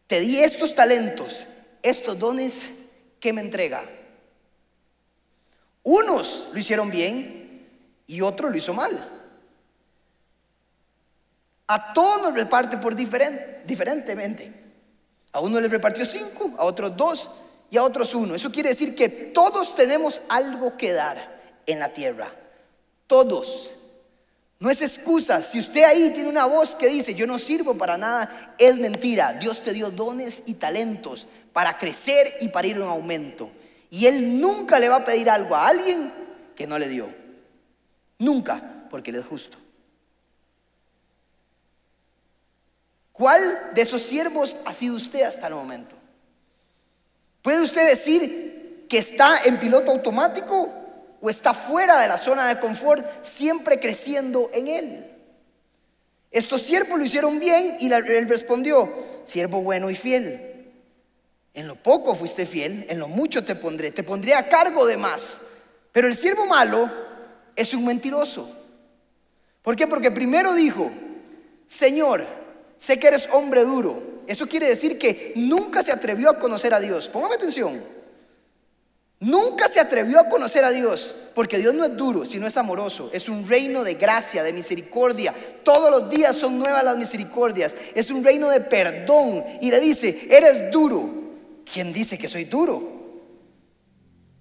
te 0.07 0.19
di 0.19 0.39
estos 0.39 0.73
talentos, 0.73 1.45
estos 1.83 2.17
dones, 2.17 2.69
¿qué 3.19 3.33
me 3.33 3.41
entrega? 3.41 3.83
Unos 5.83 6.49
lo 6.51 6.59
hicieron 6.59 6.89
bien 6.89 7.67
y 8.07 8.21
otros 8.21 8.51
lo 8.51 8.57
hizo 8.57 8.73
mal. 8.73 8.91
A 11.67 11.93
todos 11.93 12.21
nos 12.23 12.33
reparte 12.33 12.77
por 12.77 12.95
diferentemente. 12.95 14.51
A 15.31 15.39
uno 15.39 15.61
le 15.61 15.67
repartió 15.67 16.05
cinco, 16.05 16.51
a 16.57 16.65
otros 16.65 16.97
dos 16.97 17.29
y 17.71 17.77
a 17.77 17.83
otros 17.83 18.13
uno. 18.13 18.35
Eso 18.35 18.51
quiere 18.51 18.69
decir 18.69 18.93
que 18.93 19.09
todos 19.09 19.73
tenemos 19.73 20.21
algo 20.27 20.77
que 20.77 20.91
dar 20.91 21.41
en 21.65 21.79
la 21.79 21.89
tierra. 21.89 22.29
Todos. 23.07 23.71
No 24.59 24.69
es 24.69 24.81
excusa. 24.81 25.41
Si 25.41 25.57
usted 25.57 25.85
ahí 25.85 26.11
tiene 26.11 26.29
una 26.29 26.45
voz 26.45 26.75
que 26.75 26.89
dice, 26.89 27.15
yo 27.15 27.25
no 27.25 27.39
sirvo 27.39 27.75
para 27.75 27.97
nada, 27.97 28.53
es 28.59 28.75
mentira. 28.75 29.33
Dios 29.33 29.63
te 29.63 29.73
dio 29.73 29.89
dones 29.89 30.43
y 30.45 30.55
talentos 30.55 31.25
para 31.53 31.77
crecer 31.77 32.33
y 32.41 32.49
para 32.49 32.67
ir 32.67 32.75
en 32.75 32.83
aumento. 32.83 33.49
Y 33.89 34.05
Él 34.05 34.39
nunca 34.39 34.77
le 34.77 34.89
va 34.89 34.97
a 34.97 35.05
pedir 35.05 35.29
algo 35.29 35.55
a 35.55 35.67
alguien 35.67 36.11
que 36.55 36.67
no 36.67 36.77
le 36.77 36.89
dio. 36.89 37.07
Nunca, 38.19 38.85
porque 38.89 39.11
Él 39.11 39.15
es 39.15 39.25
justo. 39.25 39.57
¿Cuál 43.13 43.71
de 43.73 43.81
esos 43.81 44.01
siervos 44.01 44.57
ha 44.65 44.73
sido 44.73 44.97
usted 44.97 45.21
hasta 45.21 45.47
el 45.47 45.55
momento? 45.55 46.00
¿Puede 47.41 47.61
usted 47.61 47.87
decir 47.87 48.85
que 48.87 48.99
está 48.99 49.41
en 49.43 49.59
piloto 49.59 49.91
automático 49.91 50.69
o 51.19 51.29
está 51.29 51.53
fuera 51.53 51.99
de 51.99 52.07
la 52.07 52.17
zona 52.17 52.47
de 52.47 52.59
confort, 52.59 53.05
siempre 53.23 53.79
creciendo 53.79 54.49
en 54.53 54.67
él? 54.67 55.07
Estos 56.29 56.61
siervos 56.61 56.99
lo 56.99 57.05
hicieron 57.05 57.39
bien 57.39 57.77
y 57.79 57.91
él 57.91 58.29
respondió, 58.29 59.21
siervo 59.25 59.61
bueno 59.61 59.89
y 59.89 59.95
fiel. 59.95 60.71
En 61.53 61.67
lo 61.67 61.75
poco 61.75 62.15
fuiste 62.15 62.45
fiel, 62.45 62.85
en 62.89 62.99
lo 62.99 63.07
mucho 63.07 63.43
te 63.43 63.55
pondré, 63.55 63.91
te 63.91 64.03
pondré 64.03 64.35
a 64.35 64.47
cargo 64.47 64.85
de 64.85 64.97
más. 64.97 65.41
Pero 65.91 66.07
el 66.07 66.15
siervo 66.15 66.45
malo 66.45 66.89
es 67.55 67.73
un 67.73 67.85
mentiroso. 67.85 68.55
¿Por 69.61 69.75
qué? 69.75 69.87
Porque 69.87 70.11
primero 70.11 70.53
dijo, 70.53 70.89
Señor, 71.67 72.25
sé 72.77 72.97
que 72.97 73.07
eres 73.07 73.27
hombre 73.31 73.63
duro 73.63 74.10
eso 74.27 74.47
quiere 74.47 74.67
decir 74.67 74.97
que 74.97 75.33
nunca 75.35 75.83
se 75.83 75.91
atrevió 75.91 76.29
a 76.29 76.39
conocer 76.39 76.73
a 76.73 76.79
Dios. 76.79 77.09
Póngame 77.09 77.35
atención. 77.35 77.81
Nunca 79.21 79.67
se 79.67 79.79
atrevió 79.79 80.19
a 80.19 80.29
conocer 80.29 80.63
a 80.63 80.71
Dios, 80.71 81.13
porque 81.35 81.59
Dios 81.59 81.75
no 81.75 81.85
es 81.85 81.95
duro, 81.95 82.25
sino 82.25 82.47
es 82.47 82.57
amoroso. 82.57 83.11
Es 83.13 83.29
un 83.29 83.47
reino 83.47 83.83
de 83.83 83.93
gracia, 83.93 84.41
de 84.41 84.51
misericordia. 84.51 85.31
Todos 85.63 85.91
los 85.91 86.09
días 86.09 86.35
son 86.35 86.57
nuevas 86.57 86.83
las 86.83 86.97
misericordias. 86.97 87.75
Es 87.93 88.09
un 88.09 88.23
reino 88.23 88.49
de 88.49 88.61
perdón. 88.61 89.43
Y 89.61 89.69
le 89.69 89.79
dice, 89.79 90.27
eres 90.27 90.71
duro. 90.71 91.07
¿Quién 91.71 91.93
dice 91.93 92.17
que 92.17 92.27
soy 92.27 92.45
duro? 92.45 92.81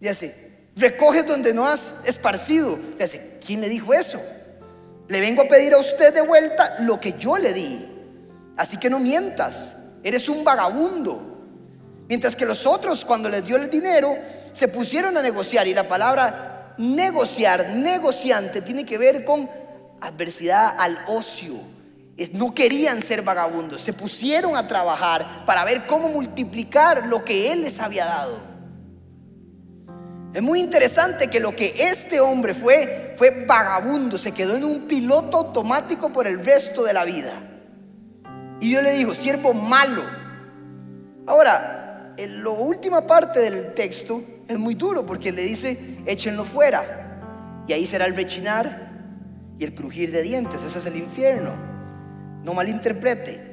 Dice, 0.01 0.69
recoge 0.77 1.25
donde 1.25 1.53
no 1.53 1.67
has 1.67 1.93
esparcido. 2.07 2.79
Dice, 2.99 3.39
¿quién 3.45 3.61
le 3.61 3.69
dijo 3.69 3.93
eso? 3.93 4.19
Le 5.09 5.21
vengo 5.21 5.43
a 5.43 5.49
pedir 5.49 5.75
a 5.75 5.79
usted 5.79 6.15
de 6.15 6.23
vuelta 6.23 6.77
lo 6.81 6.99
que 6.99 7.15
yo 7.19 7.37
le 7.37 7.53
di. 7.53 7.90
Así 8.57 8.77
que 8.77 8.91
no 8.91 8.99
mientas, 8.99 9.77
eres 10.03 10.29
un 10.29 10.45
vagabundo. 10.45 11.39
Mientras 12.09 12.35
que 12.35 12.45
los 12.45 12.67
otros, 12.67 13.05
cuando 13.05 13.29
les 13.29 13.47
dio 13.47 13.57
el 13.57 13.71
dinero, 13.71 14.17
se 14.53 14.69
pusieron 14.69 15.17
a 15.17 15.23
negociar. 15.23 15.67
Y 15.69 15.75
la 15.75 15.87
palabra 15.87 16.75
negociar, 16.79 17.71
negociante, 17.71 18.63
tiene 18.63 18.85
que 18.85 18.99
ver 18.99 19.25
con 19.25 19.49
adversidad 20.01 20.75
al 20.79 20.99
ocio. 21.07 21.55
No 22.33 22.53
querían 22.53 23.01
ser 23.01 23.23
vagabundos, 23.23 23.81
se 23.81 23.95
pusieron 23.95 24.55
a 24.55 24.67
trabajar 24.67 25.45
para 25.47 25.65
ver 25.65 25.87
cómo 25.87 26.09
multiplicar 26.09 27.07
lo 27.07 27.25
que 27.25 27.51
Él 27.51 27.63
les 27.63 27.81
había 27.81 28.05
dado. 28.05 28.51
Es 30.35 30.43
muy 30.43 30.61
interesante 30.61 31.29
que 31.29 31.41
lo 31.41 31.57
que 31.57 31.75
este 31.77 32.21
hombre 32.21 32.55
fue, 32.55 33.15
fue 33.17 33.47
vagabundo, 33.47 34.19
se 34.19 34.33
quedó 34.33 34.57
en 34.57 34.65
un 34.65 34.83
piloto 34.83 35.39
automático 35.39 36.11
por 36.11 36.27
el 36.27 36.45
resto 36.45 36.85
de 36.85 36.93
la 36.93 37.05
vida. 37.05 37.33
Y 38.61 38.71
yo 38.71 38.83
le 38.83 38.93
digo, 38.93 39.15
siervo 39.15 39.55
malo. 39.55 40.03
Ahora, 41.27 42.15
en 42.17 42.45
la 42.45 42.51
última 42.51 43.07
parte 43.07 43.41
del 43.41 43.75
texto 43.75 44.23
es 44.47 44.59
muy 44.59 44.75
duro 44.75 45.07
porque 45.07 45.33
le 45.33 45.43
dice, 45.43 45.99
échenlo 46.07 46.45
fuera. 46.45 47.65
Y 47.67 47.73
ahí 47.73 47.87
será 47.87 48.07
el 48.07 48.15
rechinar 48.15 48.91
y 49.59 49.65
el 49.65 49.75
crujir 49.75 50.13
de 50.13 50.23
dientes. 50.23 50.63
Ese 50.63 50.79
es 50.79 50.87
el 50.87 50.97
infierno. 50.97 51.53
No 52.45 52.53
malinterprete. 52.53 53.51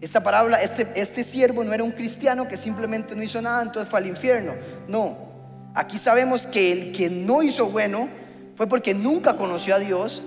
Esta 0.00 0.22
palabra, 0.22 0.62
este, 0.62 0.86
este 0.96 1.22
siervo 1.22 1.64
no 1.64 1.72
era 1.72 1.82
un 1.82 1.92
cristiano 1.92 2.46
que 2.48 2.56
simplemente 2.56 3.14
no 3.16 3.22
hizo 3.22 3.40
nada, 3.40 3.62
entonces 3.62 3.88
fue 3.88 4.00
al 4.00 4.06
infierno. 4.06 4.52
No. 4.88 5.16
Aquí 5.74 5.98
sabemos 5.98 6.46
que 6.46 6.72
el 6.72 6.92
que 6.92 7.10
no 7.10 7.42
hizo 7.42 7.66
bueno 7.66 8.08
fue 8.54 8.66
porque 8.66 8.94
nunca 8.94 9.36
conoció 9.36 9.74
a 9.74 9.78
Dios, 9.78 10.22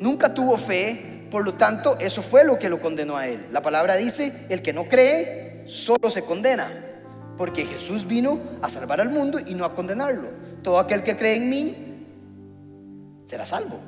nunca 0.00 0.34
tuvo 0.34 0.56
fe, 0.56 1.07
por 1.30 1.44
lo 1.44 1.54
tanto, 1.54 1.98
eso 1.98 2.22
fue 2.22 2.44
lo 2.44 2.58
que 2.58 2.68
lo 2.68 2.80
condenó 2.80 3.16
a 3.16 3.26
él. 3.26 3.48
La 3.52 3.60
palabra 3.62 3.96
dice, 3.96 4.46
el 4.48 4.62
que 4.62 4.72
no 4.72 4.84
cree, 4.88 5.64
solo 5.66 6.10
se 6.10 6.22
condena. 6.22 6.70
Porque 7.36 7.66
Jesús 7.66 8.06
vino 8.06 8.40
a 8.62 8.68
salvar 8.68 9.00
al 9.00 9.10
mundo 9.10 9.38
y 9.44 9.54
no 9.54 9.64
a 9.64 9.74
condenarlo. 9.74 10.30
Todo 10.62 10.78
aquel 10.78 11.02
que 11.02 11.16
cree 11.16 11.36
en 11.36 11.50
mí 11.50 12.04
será 13.24 13.44
salvo. 13.46 13.78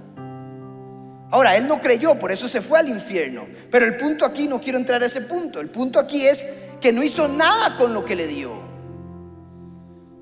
Ahora, 1.33 1.57
él 1.57 1.67
no 1.67 1.81
creyó, 1.81 2.19
por 2.19 2.33
eso 2.33 2.49
se 2.49 2.61
fue 2.61 2.79
al 2.79 2.89
infierno. 2.89 3.47
Pero 3.71 3.87
el 3.87 3.97
punto 3.97 4.25
aquí, 4.25 4.47
no 4.47 4.61
quiero 4.61 4.79
entrar 4.79 5.03
a 5.03 5.07
ese 5.07 5.23
punto. 5.23 5.61
El 5.61 5.71
punto 5.71 5.99
aquí 5.99 6.27
es 6.27 6.47
que 6.81 6.93
no 6.93 7.03
hizo 7.03 7.29
nada 7.29 7.77
con 7.77 7.95
lo 7.95 8.05
que 8.05 8.17
le 8.17 8.27
dio. 8.27 8.53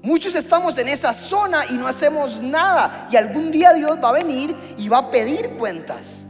Muchos 0.02 0.34
estamos 0.34 0.78
en 0.78 0.88
esa 0.88 1.12
zona 1.12 1.64
y 1.68 1.74
no 1.74 1.86
hacemos 1.86 2.40
nada. 2.40 3.08
Y 3.10 3.16
algún 3.16 3.50
día 3.50 3.72
Dios 3.72 3.98
va 4.02 4.10
a 4.10 4.12
venir 4.12 4.54
y 4.76 4.88
va 4.88 4.98
a 4.98 5.10
pedir 5.10 5.50
cuentas. 5.58 6.27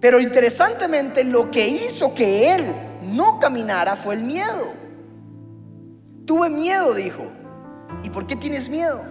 Pero 0.00 0.20
interesantemente 0.20 1.24
lo 1.24 1.50
que 1.50 1.66
hizo 1.66 2.14
que 2.14 2.54
él 2.54 2.64
no 3.02 3.38
caminara 3.38 3.96
fue 3.96 4.14
el 4.14 4.22
miedo. 4.22 4.74
Tuve 6.26 6.50
miedo, 6.50 6.94
dijo. 6.94 7.24
¿Y 8.02 8.10
por 8.10 8.26
qué 8.26 8.36
tienes 8.36 8.68
miedo? 8.68 9.02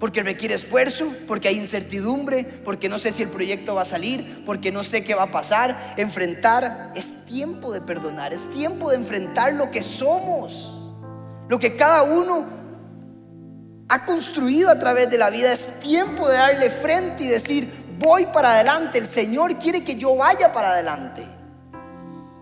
Porque 0.00 0.22
requiere 0.22 0.54
esfuerzo, 0.54 1.12
porque 1.26 1.48
hay 1.48 1.58
incertidumbre, 1.58 2.44
porque 2.44 2.88
no 2.88 2.98
sé 2.98 3.12
si 3.12 3.22
el 3.22 3.28
proyecto 3.28 3.74
va 3.74 3.82
a 3.82 3.86
salir, 3.86 4.42
porque 4.44 4.70
no 4.72 4.84
sé 4.84 5.04
qué 5.04 5.14
va 5.14 5.24
a 5.24 5.30
pasar. 5.30 5.94
Enfrentar 5.96 6.92
es 6.94 7.24
tiempo 7.24 7.72
de 7.72 7.80
perdonar, 7.80 8.34
es 8.34 8.48
tiempo 8.50 8.90
de 8.90 8.96
enfrentar 8.96 9.54
lo 9.54 9.70
que 9.70 9.82
somos, 9.82 10.76
lo 11.48 11.58
que 11.58 11.76
cada 11.76 12.02
uno 12.02 12.44
ha 13.88 14.04
construido 14.04 14.70
a 14.70 14.78
través 14.78 15.08
de 15.10 15.18
la 15.18 15.30
vida. 15.30 15.52
Es 15.52 15.66
tiempo 15.80 16.28
de 16.28 16.34
darle 16.34 16.70
frente 16.70 17.24
y 17.24 17.28
decir, 17.28 17.75
voy 17.98 18.26
para 18.26 18.54
adelante, 18.54 18.98
el 18.98 19.06
Señor 19.06 19.58
quiere 19.58 19.84
que 19.84 19.96
yo 19.96 20.16
vaya 20.16 20.52
para 20.52 20.70
adelante. 20.70 21.26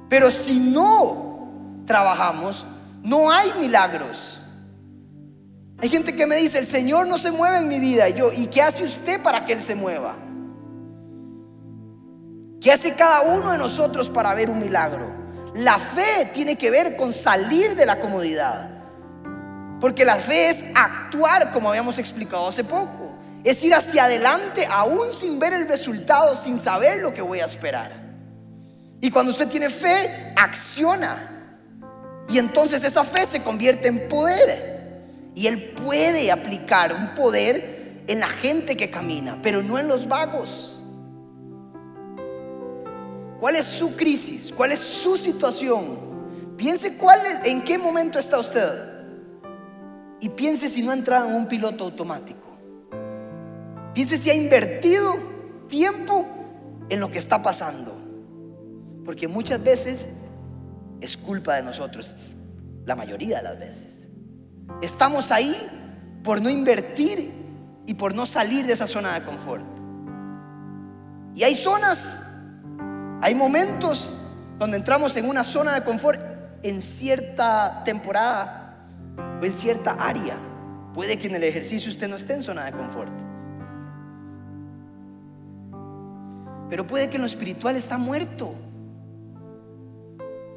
Pero 0.09 0.31
si 0.31 0.59
no 0.59 1.49
trabajamos, 1.87 2.67
no 3.03 3.31
hay 3.31 3.53
milagros. 3.61 4.43
Hay 5.79 5.89
gente 5.89 6.15
que 6.15 6.27
me 6.27 6.37
dice, 6.37 6.59
el 6.59 6.67
Señor 6.67 7.07
no 7.07 7.19
se 7.19 7.31
mueve 7.31 7.59
en 7.59 7.69
mi 7.69 7.79
vida. 7.79 8.09
Y 8.09 8.15
yo, 8.15 8.33
¿y 8.33 8.47
qué 8.47 8.63
hace 8.63 8.85
usted 8.85 9.21
para 9.23 9.45
que 9.45 9.53
Él 9.53 9.61
se 9.61 9.75
mueva? 9.75 10.15
¿Qué 12.61 12.73
hace 12.73 12.95
cada 12.95 13.23
uno 13.23 13.51
de 13.51 13.59
nosotros 13.59 14.09
para 14.09 14.33
ver 14.35 14.49
un 14.49 14.59
milagro? 14.59 15.07
La 15.55 15.79
fe 15.79 16.31
tiene 16.33 16.57
que 16.57 16.71
ver 16.71 16.97
con 16.97 17.13
salir 17.13 17.77
de 17.77 17.85
la 17.85 18.01
comodidad. 18.01 18.71
Porque 19.81 20.05
la 20.05 20.17
fe 20.17 20.49
es 20.49 20.65
actuar, 20.75 21.53
como 21.53 21.69
habíamos 21.69 21.99
explicado 21.99 22.49
hace 22.49 22.65
poco. 22.65 23.04
Es 23.45 23.63
ir 23.63 23.75
hacia 23.75 24.05
adelante 24.05 24.67
aún 24.71 25.13
sin 25.13 25.39
ver 25.39 25.53
el 25.53 25.69
resultado, 25.69 26.35
sin 26.35 26.59
saber 26.59 27.03
lo 27.03 27.13
que 27.13 27.21
voy 27.21 27.41
a 27.41 27.45
esperar. 27.45 27.93
Y 29.03 29.11
cuando 29.11 29.33
usted 29.33 29.49
tiene 29.49 29.69
fe, 29.69 30.33
acciona. 30.35 31.31
Y 32.27 32.39
entonces 32.39 32.83
esa 32.83 33.05
fe 33.05 33.27
se 33.27 33.43
convierte 33.43 33.89
en 33.89 34.09
poder. 34.09 35.03
Y 35.35 35.47
Él 35.47 35.75
puede 35.85 36.33
aplicar 36.33 36.95
un 36.95 37.15
poder 37.15 38.03
en 38.07 38.21
la 38.21 38.29
gente 38.29 38.79
que 38.79 38.91
camina, 38.91 39.39
pero 39.43 39.63
no 39.63 39.79
en 39.79 39.89
los 39.89 40.09
vagos. 40.09 40.75
¿Cuál 43.41 43.57
es 43.57 43.67
su 43.67 43.95
crisis? 43.95 44.55
¿Cuál 44.57 44.73
es 44.73 44.81
su 44.81 45.19
situación? 45.19 46.55
Piense 46.57 46.97
cuál 46.97 47.27
es, 47.27 47.41
en 47.45 47.63
qué 47.63 47.77
momento 47.77 48.19
está 48.19 48.39
usted. 48.39 48.73
Y 50.21 50.31
piense 50.31 50.71
si 50.71 50.83
no 50.83 50.93
ha 50.93 50.95
entrado 50.95 51.29
en 51.29 51.35
un 51.35 51.47
piloto 51.47 51.85
automático. 51.85 52.54
Piense 53.95 54.19
si 54.19 54.29
ha 54.29 54.35
invertido 54.35 55.15
tiempo 55.69 56.27
en 56.89 57.01
lo 57.01 57.11
que 57.11 57.19
está 57.19 57.43
pasando. 57.43 57.97
Porque 59.05 59.29
muchas 59.29 59.63
veces 59.63 60.09
es 61.01 61.17
culpa 61.17 61.55
de 61.57 61.63
nosotros, 61.63 62.33
la 62.85 62.97
mayoría 62.97 63.39
de 63.39 63.43
las 63.45 63.59
veces. 63.59 64.09
Estamos 64.83 65.31
ahí 65.31 65.55
por 66.23 66.43
no 66.43 66.51
invertir 66.51 67.33
y 67.87 67.95
por 67.95 68.15
no 68.15 68.27
salir 68.27 68.67
de 68.67 68.73
esa 68.73 68.87
zona 68.87 69.19
de 69.19 69.25
confort. 69.25 69.65
Y 71.37 71.45
hay 71.45 71.55
zonas, 71.55 72.21
hay 73.21 73.35
momentos 73.35 74.09
donde 74.59 74.77
entramos 74.77 75.17
en 75.17 75.29
una 75.29 75.45
zona 75.45 75.75
de 75.75 75.85
confort 75.85 76.21
en 76.63 76.81
cierta 76.81 77.83
temporada 77.85 78.89
o 79.41 79.45
en 79.45 79.53
cierta 79.53 79.93
área. 79.93 80.37
Puede 80.95 81.19
que 81.19 81.29
en 81.29 81.35
el 81.35 81.45
ejercicio 81.45 81.91
usted 81.91 82.09
no 82.09 82.17
esté 82.17 82.35
en 82.35 82.43
zona 82.43 82.65
de 82.65 82.73
confort. 82.73 83.24
Pero 86.71 86.87
puede 86.87 87.11
que 87.11 87.19
lo 87.19 87.27
espiritual 87.27 87.77
está 87.77 87.99
muerto. 87.99 88.55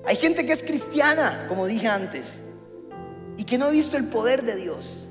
Hay 0.06 0.16
gente 0.16 0.46
que 0.46 0.54
es 0.54 0.64
cristiana, 0.64 1.46
como 1.50 1.66
dije 1.66 1.88
antes, 1.88 2.42
y 3.36 3.44
que 3.44 3.58
no 3.58 3.66
ha 3.66 3.70
visto 3.70 3.98
el 3.98 4.06
poder 4.06 4.44
de 4.44 4.56
Dios. 4.56 5.10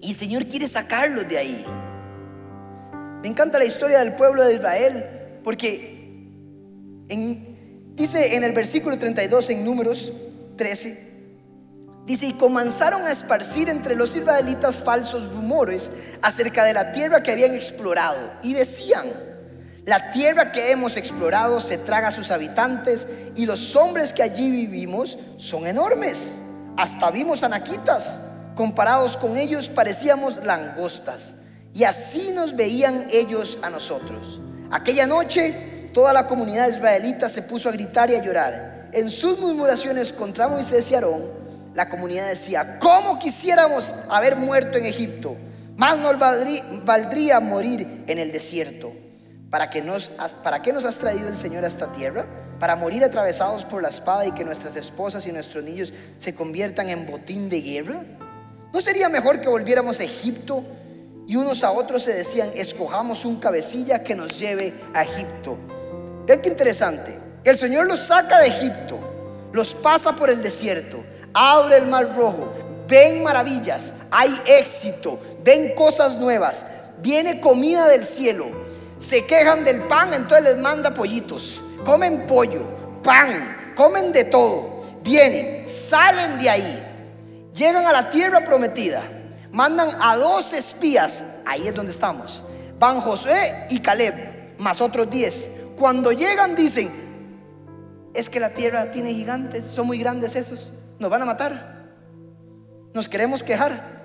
Y 0.00 0.10
el 0.10 0.16
Señor 0.16 0.46
quiere 0.46 0.68
sacarlos 0.68 1.26
de 1.28 1.38
ahí. 1.38 1.64
Me 3.22 3.28
encanta 3.28 3.58
la 3.58 3.64
historia 3.64 3.98
del 4.00 4.14
pueblo 4.14 4.44
de 4.44 4.54
Israel 4.54 5.04
porque 5.42 5.98
dice 7.94 8.36
en 8.36 8.44
el 8.44 8.52
versículo 8.52 8.98
32 8.98 9.50
en 9.50 9.64
números 9.64 10.12
13, 10.56 11.07
dice, 12.08 12.26
y 12.26 12.32
comenzaron 12.32 13.06
a 13.06 13.12
esparcir 13.12 13.68
entre 13.68 13.94
los 13.94 14.16
israelitas 14.16 14.76
falsos 14.76 15.30
rumores 15.32 15.92
acerca 16.22 16.64
de 16.64 16.72
la 16.72 16.90
tierra 16.90 17.22
que 17.22 17.30
habían 17.30 17.54
explorado 17.54 18.18
y 18.42 18.54
decían, 18.54 19.06
la 19.84 20.10
tierra 20.10 20.50
que 20.50 20.72
hemos 20.72 20.96
explorado 20.96 21.60
se 21.60 21.78
traga 21.78 22.08
a 22.08 22.12
sus 22.12 22.30
habitantes 22.30 23.06
y 23.36 23.46
los 23.46 23.76
hombres 23.76 24.12
que 24.12 24.22
allí 24.22 24.50
vivimos 24.50 25.18
son 25.36 25.66
enormes. 25.66 26.34
Hasta 26.76 27.10
vimos 27.10 27.42
anaquitas. 27.42 28.18
Comparados 28.54 29.16
con 29.16 29.36
ellos 29.38 29.68
parecíamos 29.68 30.44
langostas. 30.44 31.34
Y 31.72 31.84
así 31.84 32.32
nos 32.34 32.56
veían 32.56 33.06
ellos 33.10 33.56
a 33.62 33.70
nosotros. 33.70 34.40
Aquella 34.70 35.06
noche 35.06 35.78
toda 35.94 36.12
la 36.12 36.26
comunidad 36.26 36.68
israelita 36.68 37.28
se 37.28 37.42
puso 37.42 37.68
a 37.68 37.72
gritar 37.72 38.10
y 38.10 38.14
a 38.14 38.22
llorar. 38.22 38.90
En 38.92 39.10
sus 39.10 39.38
murmuraciones 39.38 40.12
contra 40.12 40.48
Moisés 40.48 40.90
y 40.90 40.94
Aarón, 40.94 41.37
la 41.74 41.88
comunidad 41.88 42.28
decía, 42.28 42.78
¿cómo 42.78 43.18
quisiéramos 43.18 43.94
haber 44.08 44.36
muerto 44.36 44.78
en 44.78 44.86
Egipto? 44.86 45.36
Más 45.76 45.96
nos 45.98 46.18
valdría 46.18 47.38
morir 47.40 48.04
en 48.06 48.18
el 48.18 48.32
desierto. 48.32 48.92
¿Para 49.50 49.70
qué, 49.70 49.80
nos, 49.80 50.10
¿Para 50.42 50.58
nos 50.58 50.84
has 50.84 50.96
traído 50.96 51.28
el 51.28 51.36
Señor 51.36 51.64
a 51.64 51.68
esta 51.68 51.90
tierra? 51.92 52.26
¿Para 52.58 52.76
morir 52.76 53.04
atravesados 53.04 53.64
por 53.64 53.80
la 53.80 53.88
espada 53.88 54.26
y 54.26 54.32
que 54.32 54.44
nuestras 54.44 54.76
esposas 54.76 55.26
y 55.26 55.32
nuestros 55.32 55.64
niños 55.64 55.92
se 56.18 56.34
conviertan 56.34 56.88
en 56.88 57.06
botín 57.06 57.48
de 57.48 57.60
guerra? 57.60 58.02
¿No 58.72 58.80
sería 58.80 59.08
mejor 59.08 59.40
que 59.40 59.48
volviéramos 59.48 60.00
a 60.00 60.04
Egipto 60.04 60.64
y 61.26 61.36
unos 61.36 61.64
a 61.64 61.70
otros 61.70 62.02
se 62.02 62.12
decían, 62.12 62.50
escojamos 62.54 63.24
un 63.24 63.40
cabecilla 63.40 64.02
que 64.02 64.14
nos 64.14 64.38
lleve 64.38 64.74
a 64.92 65.04
Egipto? 65.04 65.56
Vean 66.26 66.42
qué 66.42 66.48
interesante. 66.48 67.18
El 67.44 67.56
Señor 67.56 67.86
los 67.86 68.00
saca 68.00 68.40
de 68.40 68.48
Egipto, 68.48 68.98
los 69.52 69.72
pasa 69.72 70.14
por 70.14 70.28
el 70.28 70.42
desierto, 70.42 71.02
abre 71.34 71.78
el 71.78 71.86
mar 71.86 72.14
rojo, 72.16 72.52
ven 72.86 73.22
maravillas, 73.22 73.92
hay 74.10 74.40
éxito, 74.46 75.18
ven 75.44 75.74
cosas 75.74 76.16
nuevas, 76.16 76.64
viene 77.00 77.40
comida 77.40 77.86
del 77.88 78.04
cielo. 78.04 78.46
Se 78.98 79.24
quejan 79.24 79.62
del 79.64 79.82
pan, 79.82 80.12
entonces 80.12 80.44
les 80.44 80.56
manda 80.58 80.92
pollitos. 80.92 81.60
Comen 81.84 82.26
pollo, 82.26 82.62
pan, 83.02 83.74
comen 83.76 84.10
de 84.12 84.24
todo. 84.24 84.82
Vienen, 85.02 85.66
salen 85.68 86.38
de 86.38 86.50
ahí, 86.50 86.82
llegan 87.54 87.86
a 87.86 87.92
la 87.92 88.10
tierra 88.10 88.44
prometida, 88.44 89.02
mandan 89.52 89.90
a 90.00 90.16
dos 90.16 90.52
espías, 90.52 91.24
ahí 91.46 91.68
es 91.68 91.74
donde 91.74 91.92
estamos. 91.92 92.42
Van 92.78 93.00
José 93.00 93.66
y 93.70 93.80
Caleb, 93.80 94.58
más 94.58 94.80
otros 94.80 95.08
diez. 95.08 95.62
Cuando 95.78 96.12
llegan 96.12 96.56
dicen, 96.56 96.90
es 98.12 98.28
que 98.28 98.40
la 98.40 98.50
tierra 98.50 98.90
tiene 98.90 99.14
gigantes, 99.14 99.64
son 99.64 99.86
muy 99.86 99.98
grandes 99.98 100.34
esos, 100.34 100.72
nos 100.98 101.10
van 101.10 101.22
a 101.22 101.26
matar. 101.26 101.78
Nos 102.94 103.08
queremos 103.08 103.42
quejar 103.42 103.98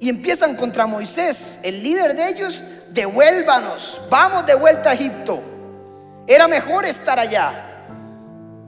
y 0.00 0.08
empiezan 0.08 0.56
contra 0.56 0.86
Moisés, 0.86 1.60
el 1.62 1.82
líder 1.82 2.16
de 2.16 2.28
ellos, 2.30 2.64
devuélvanos, 2.90 4.00
vamos 4.10 4.46
de 4.46 4.54
vuelta 4.54 4.90
a 4.90 4.94
Egipto. 4.94 5.42
Era 6.26 6.48
mejor 6.48 6.86
estar 6.86 7.18
allá. 7.18 7.66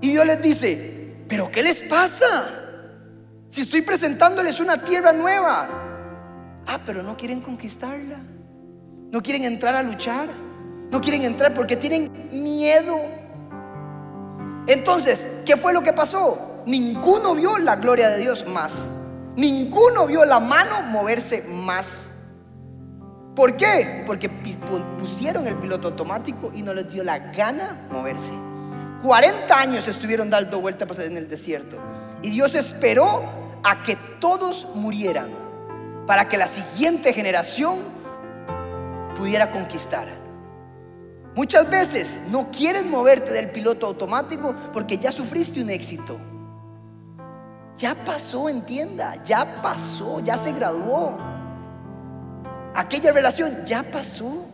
Y 0.02 0.10
Dios 0.10 0.26
les 0.26 0.42
dice, 0.42 1.14
pero 1.28 1.50
¿qué 1.50 1.62
les 1.62 1.80
pasa? 1.82 2.50
Si 3.48 3.62
estoy 3.62 3.80
presentándoles 3.80 4.60
una 4.60 4.76
tierra 4.76 5.12
nueva. 5.12 5.68
Ah, 6.66 6.80
pero 6.84 7.02
no 7.02 7.16
quieren 7.16 7.40
conquistarla. 7.40 8.18
No 9.10 9.22
quieren 9.22 9.44
entrar 9.44 9.74
a 9.74 9.82
luchar. 9.82 10.28
No 10.90 11.00
quieren 11.00 11.22
entrar 11.22 11.54
porque 11.54 11.76
tienen 11.76 12.10
miedo. 12.30 12.98
Entonces, 14.66 15.26
¿qué 15.46 15.56
fue 15.56 15.72
lo 15.72 15.82
que 15.82 15.92
pasó? 15.94 16.51
Ninguno 16.66 17.34
vio 17.34 17.58
la 17.58 17.76
gloria 17.76 18.10
de 18.10 18.18
Dios 18.18 18.46
más. 18.46 18.88
Ninguno 19.36 20.06
vio 20.06 20.24
la 20.24 20.40
mano 20.40 20.82
moverse 20.82 21.42
más. 21.42 22.12
¿Por 23.34 23.56
qué? 23.56 24.04
Porque 24.06 24.28
pusieron 24.98 25.46
el 25.46 25.56
piloto 25.56 25.88
automático 25.88 26.52
y 26.54 26.62
no 26.62 26.74
les 26.74 26.90
dio 26.90 27.02
la 27.02 27.18
gana 27.18 27.86
moverse. 27.90 28.32
40 29.02 29.58
años 29.58 29.88
estuvieron 29.88 30.30
dando 30.30 30.60
vueltas 30.60 30.98
en 30.98 31.16
el 31.16 31.28
desierto. 31.28 31.78
Y 32.22 32.30
Dios 32.30 32.54
esperó 32.54 33.24
a 33.64 33.82
que 33.82 33.96
todos 34.20 34.68
murieran 34.74 35.30
para 36.06 36.28
que 36.28 36.36
la 36.36 36.46
siguiente 36.46 37.12
generación 37.12 37.78
pudiera 39.16 39.50
conquistar. 39.50 40.08
Muchas 41.34 41.68
veces 41.70 42.18
no 42.30 42.50
quieres 42.50 42.84
moverte 42.84 43.32
del 43.32 43.50
piloto 43.50 43.86
automático 43.86 44.54
porque 44.72 44.98
ya 44.98 45.10
sufriste 45.10 45.62
un 45.62 45.70
éxito. 45.70 46.18
Ya 47.82 47.96
pasó, 47.96 48.48
entienda, 48.48 49.16
ya 49.24 49.60
pasó, 49.60 50.20
ya 50.20 50.36
se 50.36 50.52
graduó. 50.52 51.18
Aquella 52.76 53.10
relación 53.10 53.64
ya 53.64 53.82
pasó. 53.82 54.46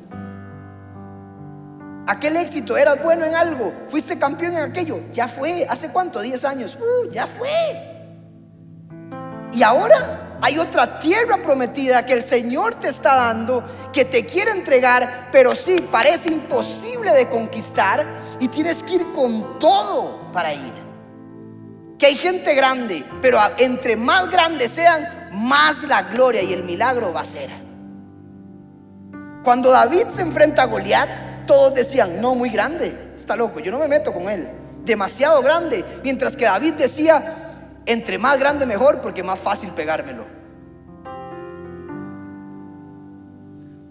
Aquel 2.06 2.38
éxito, 2.38 2.78
eras 2.78 3.02
bueno 3.02 3.26
en 3.26 3.34
algo, 3.34 3.74
fuiste 3.88 4.18
campeón 4.18 4.56
en 4.56 4.70
aquello, 4.70 5.02
ya 5.12 5.28
fue. 5.28 5.66
¿Hace 5.68 5.90
cuánto? 5.90 6.22
10 6.22 6.42
años. 6.46 6.78
Uh, 6.80 7.10
ya 7.10 7.26
fue. 7.26 7.50
Y 9.52 9.62
ahora 9.62 10.38
hay 10.40 10.56
otra 10.56 10.98
tierra 10.98 11.36
prometida 11.42 12.06
que 12.06 12.14
el 12.14 12.22
Señor 12.22 12.76
te 12.76 12.88
está 12.88 13.14
dando, 13.14 13.62
que 13.92 14.06
te 14.06 14.24
quiere 14.24 14.52
entregar, 14.52 15.28
pero 15.30 15.54
sí, 15.54 15.86
parece 15.92 16.32
imposible 16.32 17.12
de 17.12 17.28
conquistar 17.28 18.06
y 18.40 18.48
tienes 18.48 18.82
que 18.82 18.94
ir 18.94 19.12
con 19.12 19.58
todo 19.58 20.32
para 20.32 20.54
ir. 20.54 20.77
Que 21.98 22.06
hay 22.06 22.14
gente 22.14 22.54
grande, 22.54 23.04
pero 23.20 23.38
entre 23.58 23.96
más 23.96 24.30
grandes 24.30 24.70
sean, 24.70 25.30
más 25.32 25.82
la 25.82 26.02
gloria 26.02 26.42
y 26.42 26.52
el 26.52 26.62
milagro 26.62 27.12
va 27.12 27.22
a 27.22 27.24
ser. 27.24 27.50
Cuando 29.42 29.70
David 29.70 30.06
se 30.12 30.22
enfrenta 30.22 30.62
a 30.62 30.66
Goliat, 30.66 31.08
todos 31.46 31.74
decían, 31.74 32.20
no, 32.20 32.34
muy 32.34 32.50
grande, 32.50 33.12
está 33.16 33.34
loco, 33.34 33.60
yo 33.60 33.72
no 33.72 33.78
me 33.78 33.88
meto 33.88 34.12
con 34.12 34.28
él, 34.28 34.48
demasiado 34.84 35.42
grande. 35.42 35.84
Mientras 36.04 36.36
que 36.36 36.44
David 36.44 36.74
decía, 36.74 37.48
entre 37.86 38.18
más 38.18 38.38
grande 38.38 38.66
mejor 38.66 39.00
porque 39.00 39.22
más 39.22 39.38
fácil 39.38 39.70
pegármelo. 39.70 40.26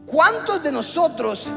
¿Cuántos 0.06 0.64
de 0.64 0.72
nosotros 0.72 1.48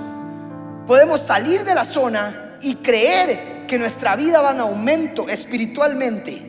podemos 0.86 1.20
salir 1.20 1.62
de 1.64 1.74
la 1.74 1.84
zona 1.84 2.56
y 2.60 2.76
creer 2.76 3.59
que 3.70 3.78
nuestra 3.78 4.16
vida 4.16 4.40
va 4.40 4.50
en 4.50 4.58
aumento 4.58 5.28
espiritualmente? 5.28 6.42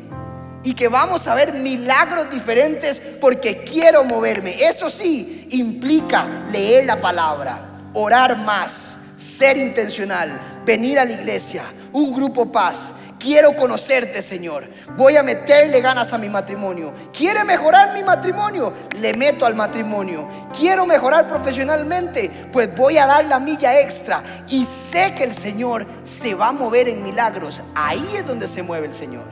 Y 0.63 0.73
que 0.73 0.87
vamos 0.87 1.27
a 1.27 1.35
ver 1.35 1.53
milagros 1.53 2.31
diferentes 2.31 2.99
porque 2.99 3.57
quiero 3.57 4.03
moverme. 4.03 4.55
Eso 4.59 4.89
sí, 4.89 5.47
implica 5.51 6.25
leer 6.51 6.85
la 6.85 6.99
palabra, 6.99 7.91
orar 7.93 8.37
más, 8.39 8.97
ser 9.15 9.55
intencional, 9.55 10.31
venir 10.65 10.97
a 10.97 11.05
la 11.05 11.11
iglesia, 11.11 11.63
un 11.93 12.11
grupo 12.11 12.51
paz, 12.51 12.91
Quiero 13.21 13.55
conocerte, 13.55 14.19
Señor. 14.19 14.67
Voy 14.97 15.15
a 15.15 15.21
meterle 15.21 15.79
ganas 15.79 16.11
a 16.11 16.17
mi 16.17 16.27
matrimonio. 16.27 16.91
¿Quiere 17.15 17.43
mejorar 17.43 17.93
mi 17.93 18.01
matrimonio? 18.01 18.73
Le 18.99 19.13
meto 19.13 19.45
al 19.45 19.53
matrimonio. 19.53 20.27
Quiero 20.57 20.87
mejorar 20.87 21.27
profesionalmente, 21.27 22.31
pues 22.51 22.75
voy 22.75 22.97
a 22.97 23.05
dar 23.05 23.25
la 23.25 23.39
milla 23.39 23.79
extra. 23.79 24.23
Y 24.47 24.65
sé 24.65 25.13
que 25.15 25.23
el 25.23 25.33
Señor 25.33 25.85
se 26.01 26.33
va 26.33 26.47
a 26.47 26.51
mover 26.51 26.89
en 26.89 27.03
milagros. 27.03 27.61
Ahí 27.75 28.03
es 28.15 28.25
donde 28.25 28.47
se 28.47 28.63
mueve 28.63 28.87
el 28.87 28.95
Señor. 28.95 29.25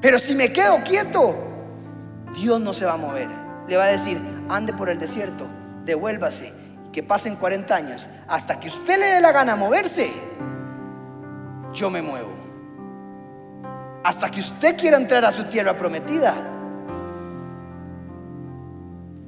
Pero 0.00 0.20
si 0.20 0.36
me 0.36 0.52
quedo 0.52 0.80
quieto, 0.84 1.34
Dios 2.36 2.60
no 2.60 2.72
se 2.72 2.84
va 2.84 2.92
a 2.92 2.96
mover. 2.96 3.28
Le 3.66 3.76
va 3.76 3.84
a 3.84 3.88
decir, 3.88 4.20
ande 4.48 4.72
por 4.72 4.88
el 4.88 5.00
desierto, 5.00 5.48
devuélvase, 5.84 6.52
que 6.92 7.02
pasen 7.02 7.34
40 7.34 7.74
años. 7.74 8.08
Hasta 8.28 8.60
que 8.60 8.68
usted 8.68 9.00
le 9.00 9.06
dé 9.06 9.20
la 9.20 9.32
gana 9.32 9.56
moverse, 9.56 10.12
yo 11.72 11.90
me 11.90 12.02
muevo 12.02 12.47
hasta 14.08 14.30
que 14.30 14.40
usted 14.40 14.74
quiera 14.74 14.96
entrar 14.96 15.22
a 15.26 15.30
su 15.30 15.44
tierra 15.44 15.76
prometida, 15.76 16.34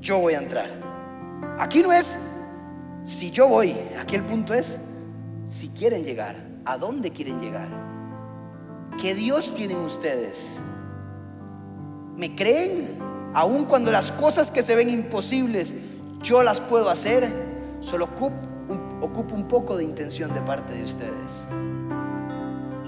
yo 0.00 0.20
voy 0.20 0.32
a 0.32 0.38
entrar. 0.38 0.70
Aquí 1.58 1.82
no 1.82 1.92
es 1.92 2.16
si 3.04 3.30
yo 3.30 3.46
voy, 3.46 3.76
aquí 4.00 4.16
el 4.16 4.22
punto 4.22 4.54
es 4.54 4.78
si 5.44 5.68
quieren 5.68 6.02
llegar, 6.02 6.34
a 6.64 6.78
dónde 6.78 7.10
quieren 7.10 7.42
llegar, 7.42 7.68
qué 8.98 9.14
Dios 9.14 9.54
tienen 9.54 9.76
ustedes. 9.76 10.58
¿Me 12.16 12.34
creen? 12.34 12.98
Aun 13.34 13.66
cuando 13.66 13.92
las 13.92 14.10
cosas 14.12 14.50
que 14.50 14.62
se 14.62 14.74
ven 14.74 14.88
imposibles, 14.88 15.74
yo 16.22 16.42
las 16.42 16.58
puedo 16.58 16.88
hacer, 16.88 17.28
solo 17.82 18.06
ocupo 18.06 18.48
un, 18.70 18.98
ocupo 19.02 19.34
un 19.34 19.46
poco 19.46 19.76
de 19.76 19.84
intención 19.84 20.32
de 20.32 20.40
parte 20.40 20.72
de 20.72 20.84
ustedes. 20.84 21.99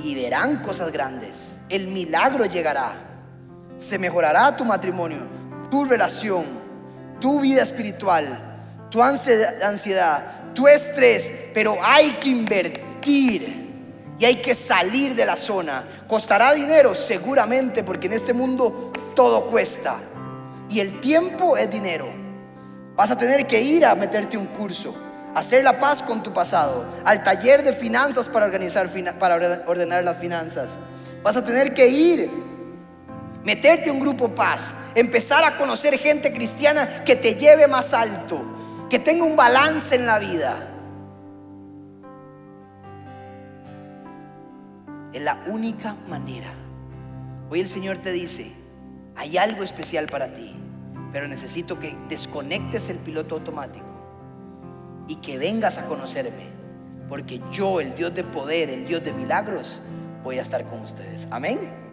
Y 0.03 0.15
verán 0.15 0.62
cosas 0.62 0.91
grandes 0.93 1.53
el 1.73 1.88
milagro 1.88 2.45
llegará. 2.45 2.93
Se 3.79 3.99
mejorará 3.99 4.55
tu 4.55 4.65
matrimonio, 4.65 5.21
tu 5.71 5.87
relación, 5.87 6.45
tu 7.19 7.41
vida 7.41 7.62
espiritual, 7.62 8.38
tu 8.91 9.03
ansiedad, 9.03 10.53
tu 10.55 10.69
estrés, 10.69 11.33
pero 11.55 11.79
hay 11.83 12.11
que 12.21 12.29
invertir 12.29 13.73
y 14.19 14.25
hay 14.25 14.37
que 14.37 14.55
salir 14.55 15.15
de 15.15 15.25
la 15.25 15.35
zona. 15.35 15.85
¿Costará 16.07 16.53
dinero? 16.53 16.95
Seguramente, 16.95 17.83
porque 17.83 18.07
en 18.07 18.12
este 18.12 18.35
mundo 18.35 18.93
todo 19.17 19.47
cuesta. 19.47 19.97
Y 20.69 20.79
el 20.79 21.01
tiempo 21.01 21.57
es 21.57 21.71
dinero. 21.71 22.07
Vas 22.95 23.11
a 23.11 23.17
tener 23.17 23.47
que 23.47 23.62
ir 23.62 23.87
a 23.87 23.95
meterte 23.95 24.37
un 24.37 24.47
curso, 24.49 24.95
hacer 25.35 25.64
la 25.64 25.79
paz 25.79 26.03
con 26.03 26.23
tu 26.23 26.33
pasado, 26.33 26.85
al 27.05 27.23
taller 27.23 27.62
de 27.62 27.73
finanzas 27.73 28.29
para 28.29 28.47
organizar 28.47 28.88
para 29.18 29.62
ordenar 29.66 30.05
las 30.05 30.18
finanzas. 30.18 30.79
Vas 31.23 31.37
a 31.37 31.45
tener 31.45 31.73
que 31.75 31.88
ir, 31.88 32.31
meterte 33.45 33.88
en 33.88 33.97
un 33.97 34.01
grupo 34.01 34.29
paz, 34.29 34.75
empezar 34.95 35.45
a 35.45 35.57
conocer 35.57 35.99
gente 35.99 36.33
cristiana 36.33 37.05
que 37.05 37.16
te 37.16 37.35
lleve 37.35 37.66
más 37.66 37.92
alto, 37.92 38.40
que 38.90 38.99
tenga 38.99 39.25
un 39.25 39.37
balance 39.37 39.95
en 39.95 40.07
la 40.07 40.18
vida. 40.18 40.68
Es 45.12 45.23
la 45.23 45.42
única 45.47 45.95
manera. 46.09 46.53
Hoy 47.51 47.61
el 47.61 47.68
Señor 47.68 47.99
te 47.99 48.12
dice, 48.12 48.51
hay 49.14 49.37
algo 49.37 49.62
especial 49.62 50.07
para 50.07 50.33
ti, 50.33 50.57
pero 51.12 51.29
necesito 51.29 51.79
que 51.79 51.95
desconectes 52.09 52.88
el 52.88 52.97
piloto 52.97 53.35
automático 53.35 53.91
y 55.09 55.17
que 55.17 55.38
vengas 55.38 55.79
a 55.79 55.87
conocerme, 55.87 56.49
porque 57.09 57.41
yo, 57.51 57.81
el 57.81 57.95
Dios 57.95 58.15
de 58.15 58.25
poder, 58.25 58.71
el 58.71 58.87
Dios 58.87 59.05
de 59.05 59.12
milagros, 59.12 59.81
voy 60.23 60.38
a 60.38 60.43
estar 60.43 60.65
con 60.67 60.81
ustedes. 60.81 61.29
Amén. 61.31 61.91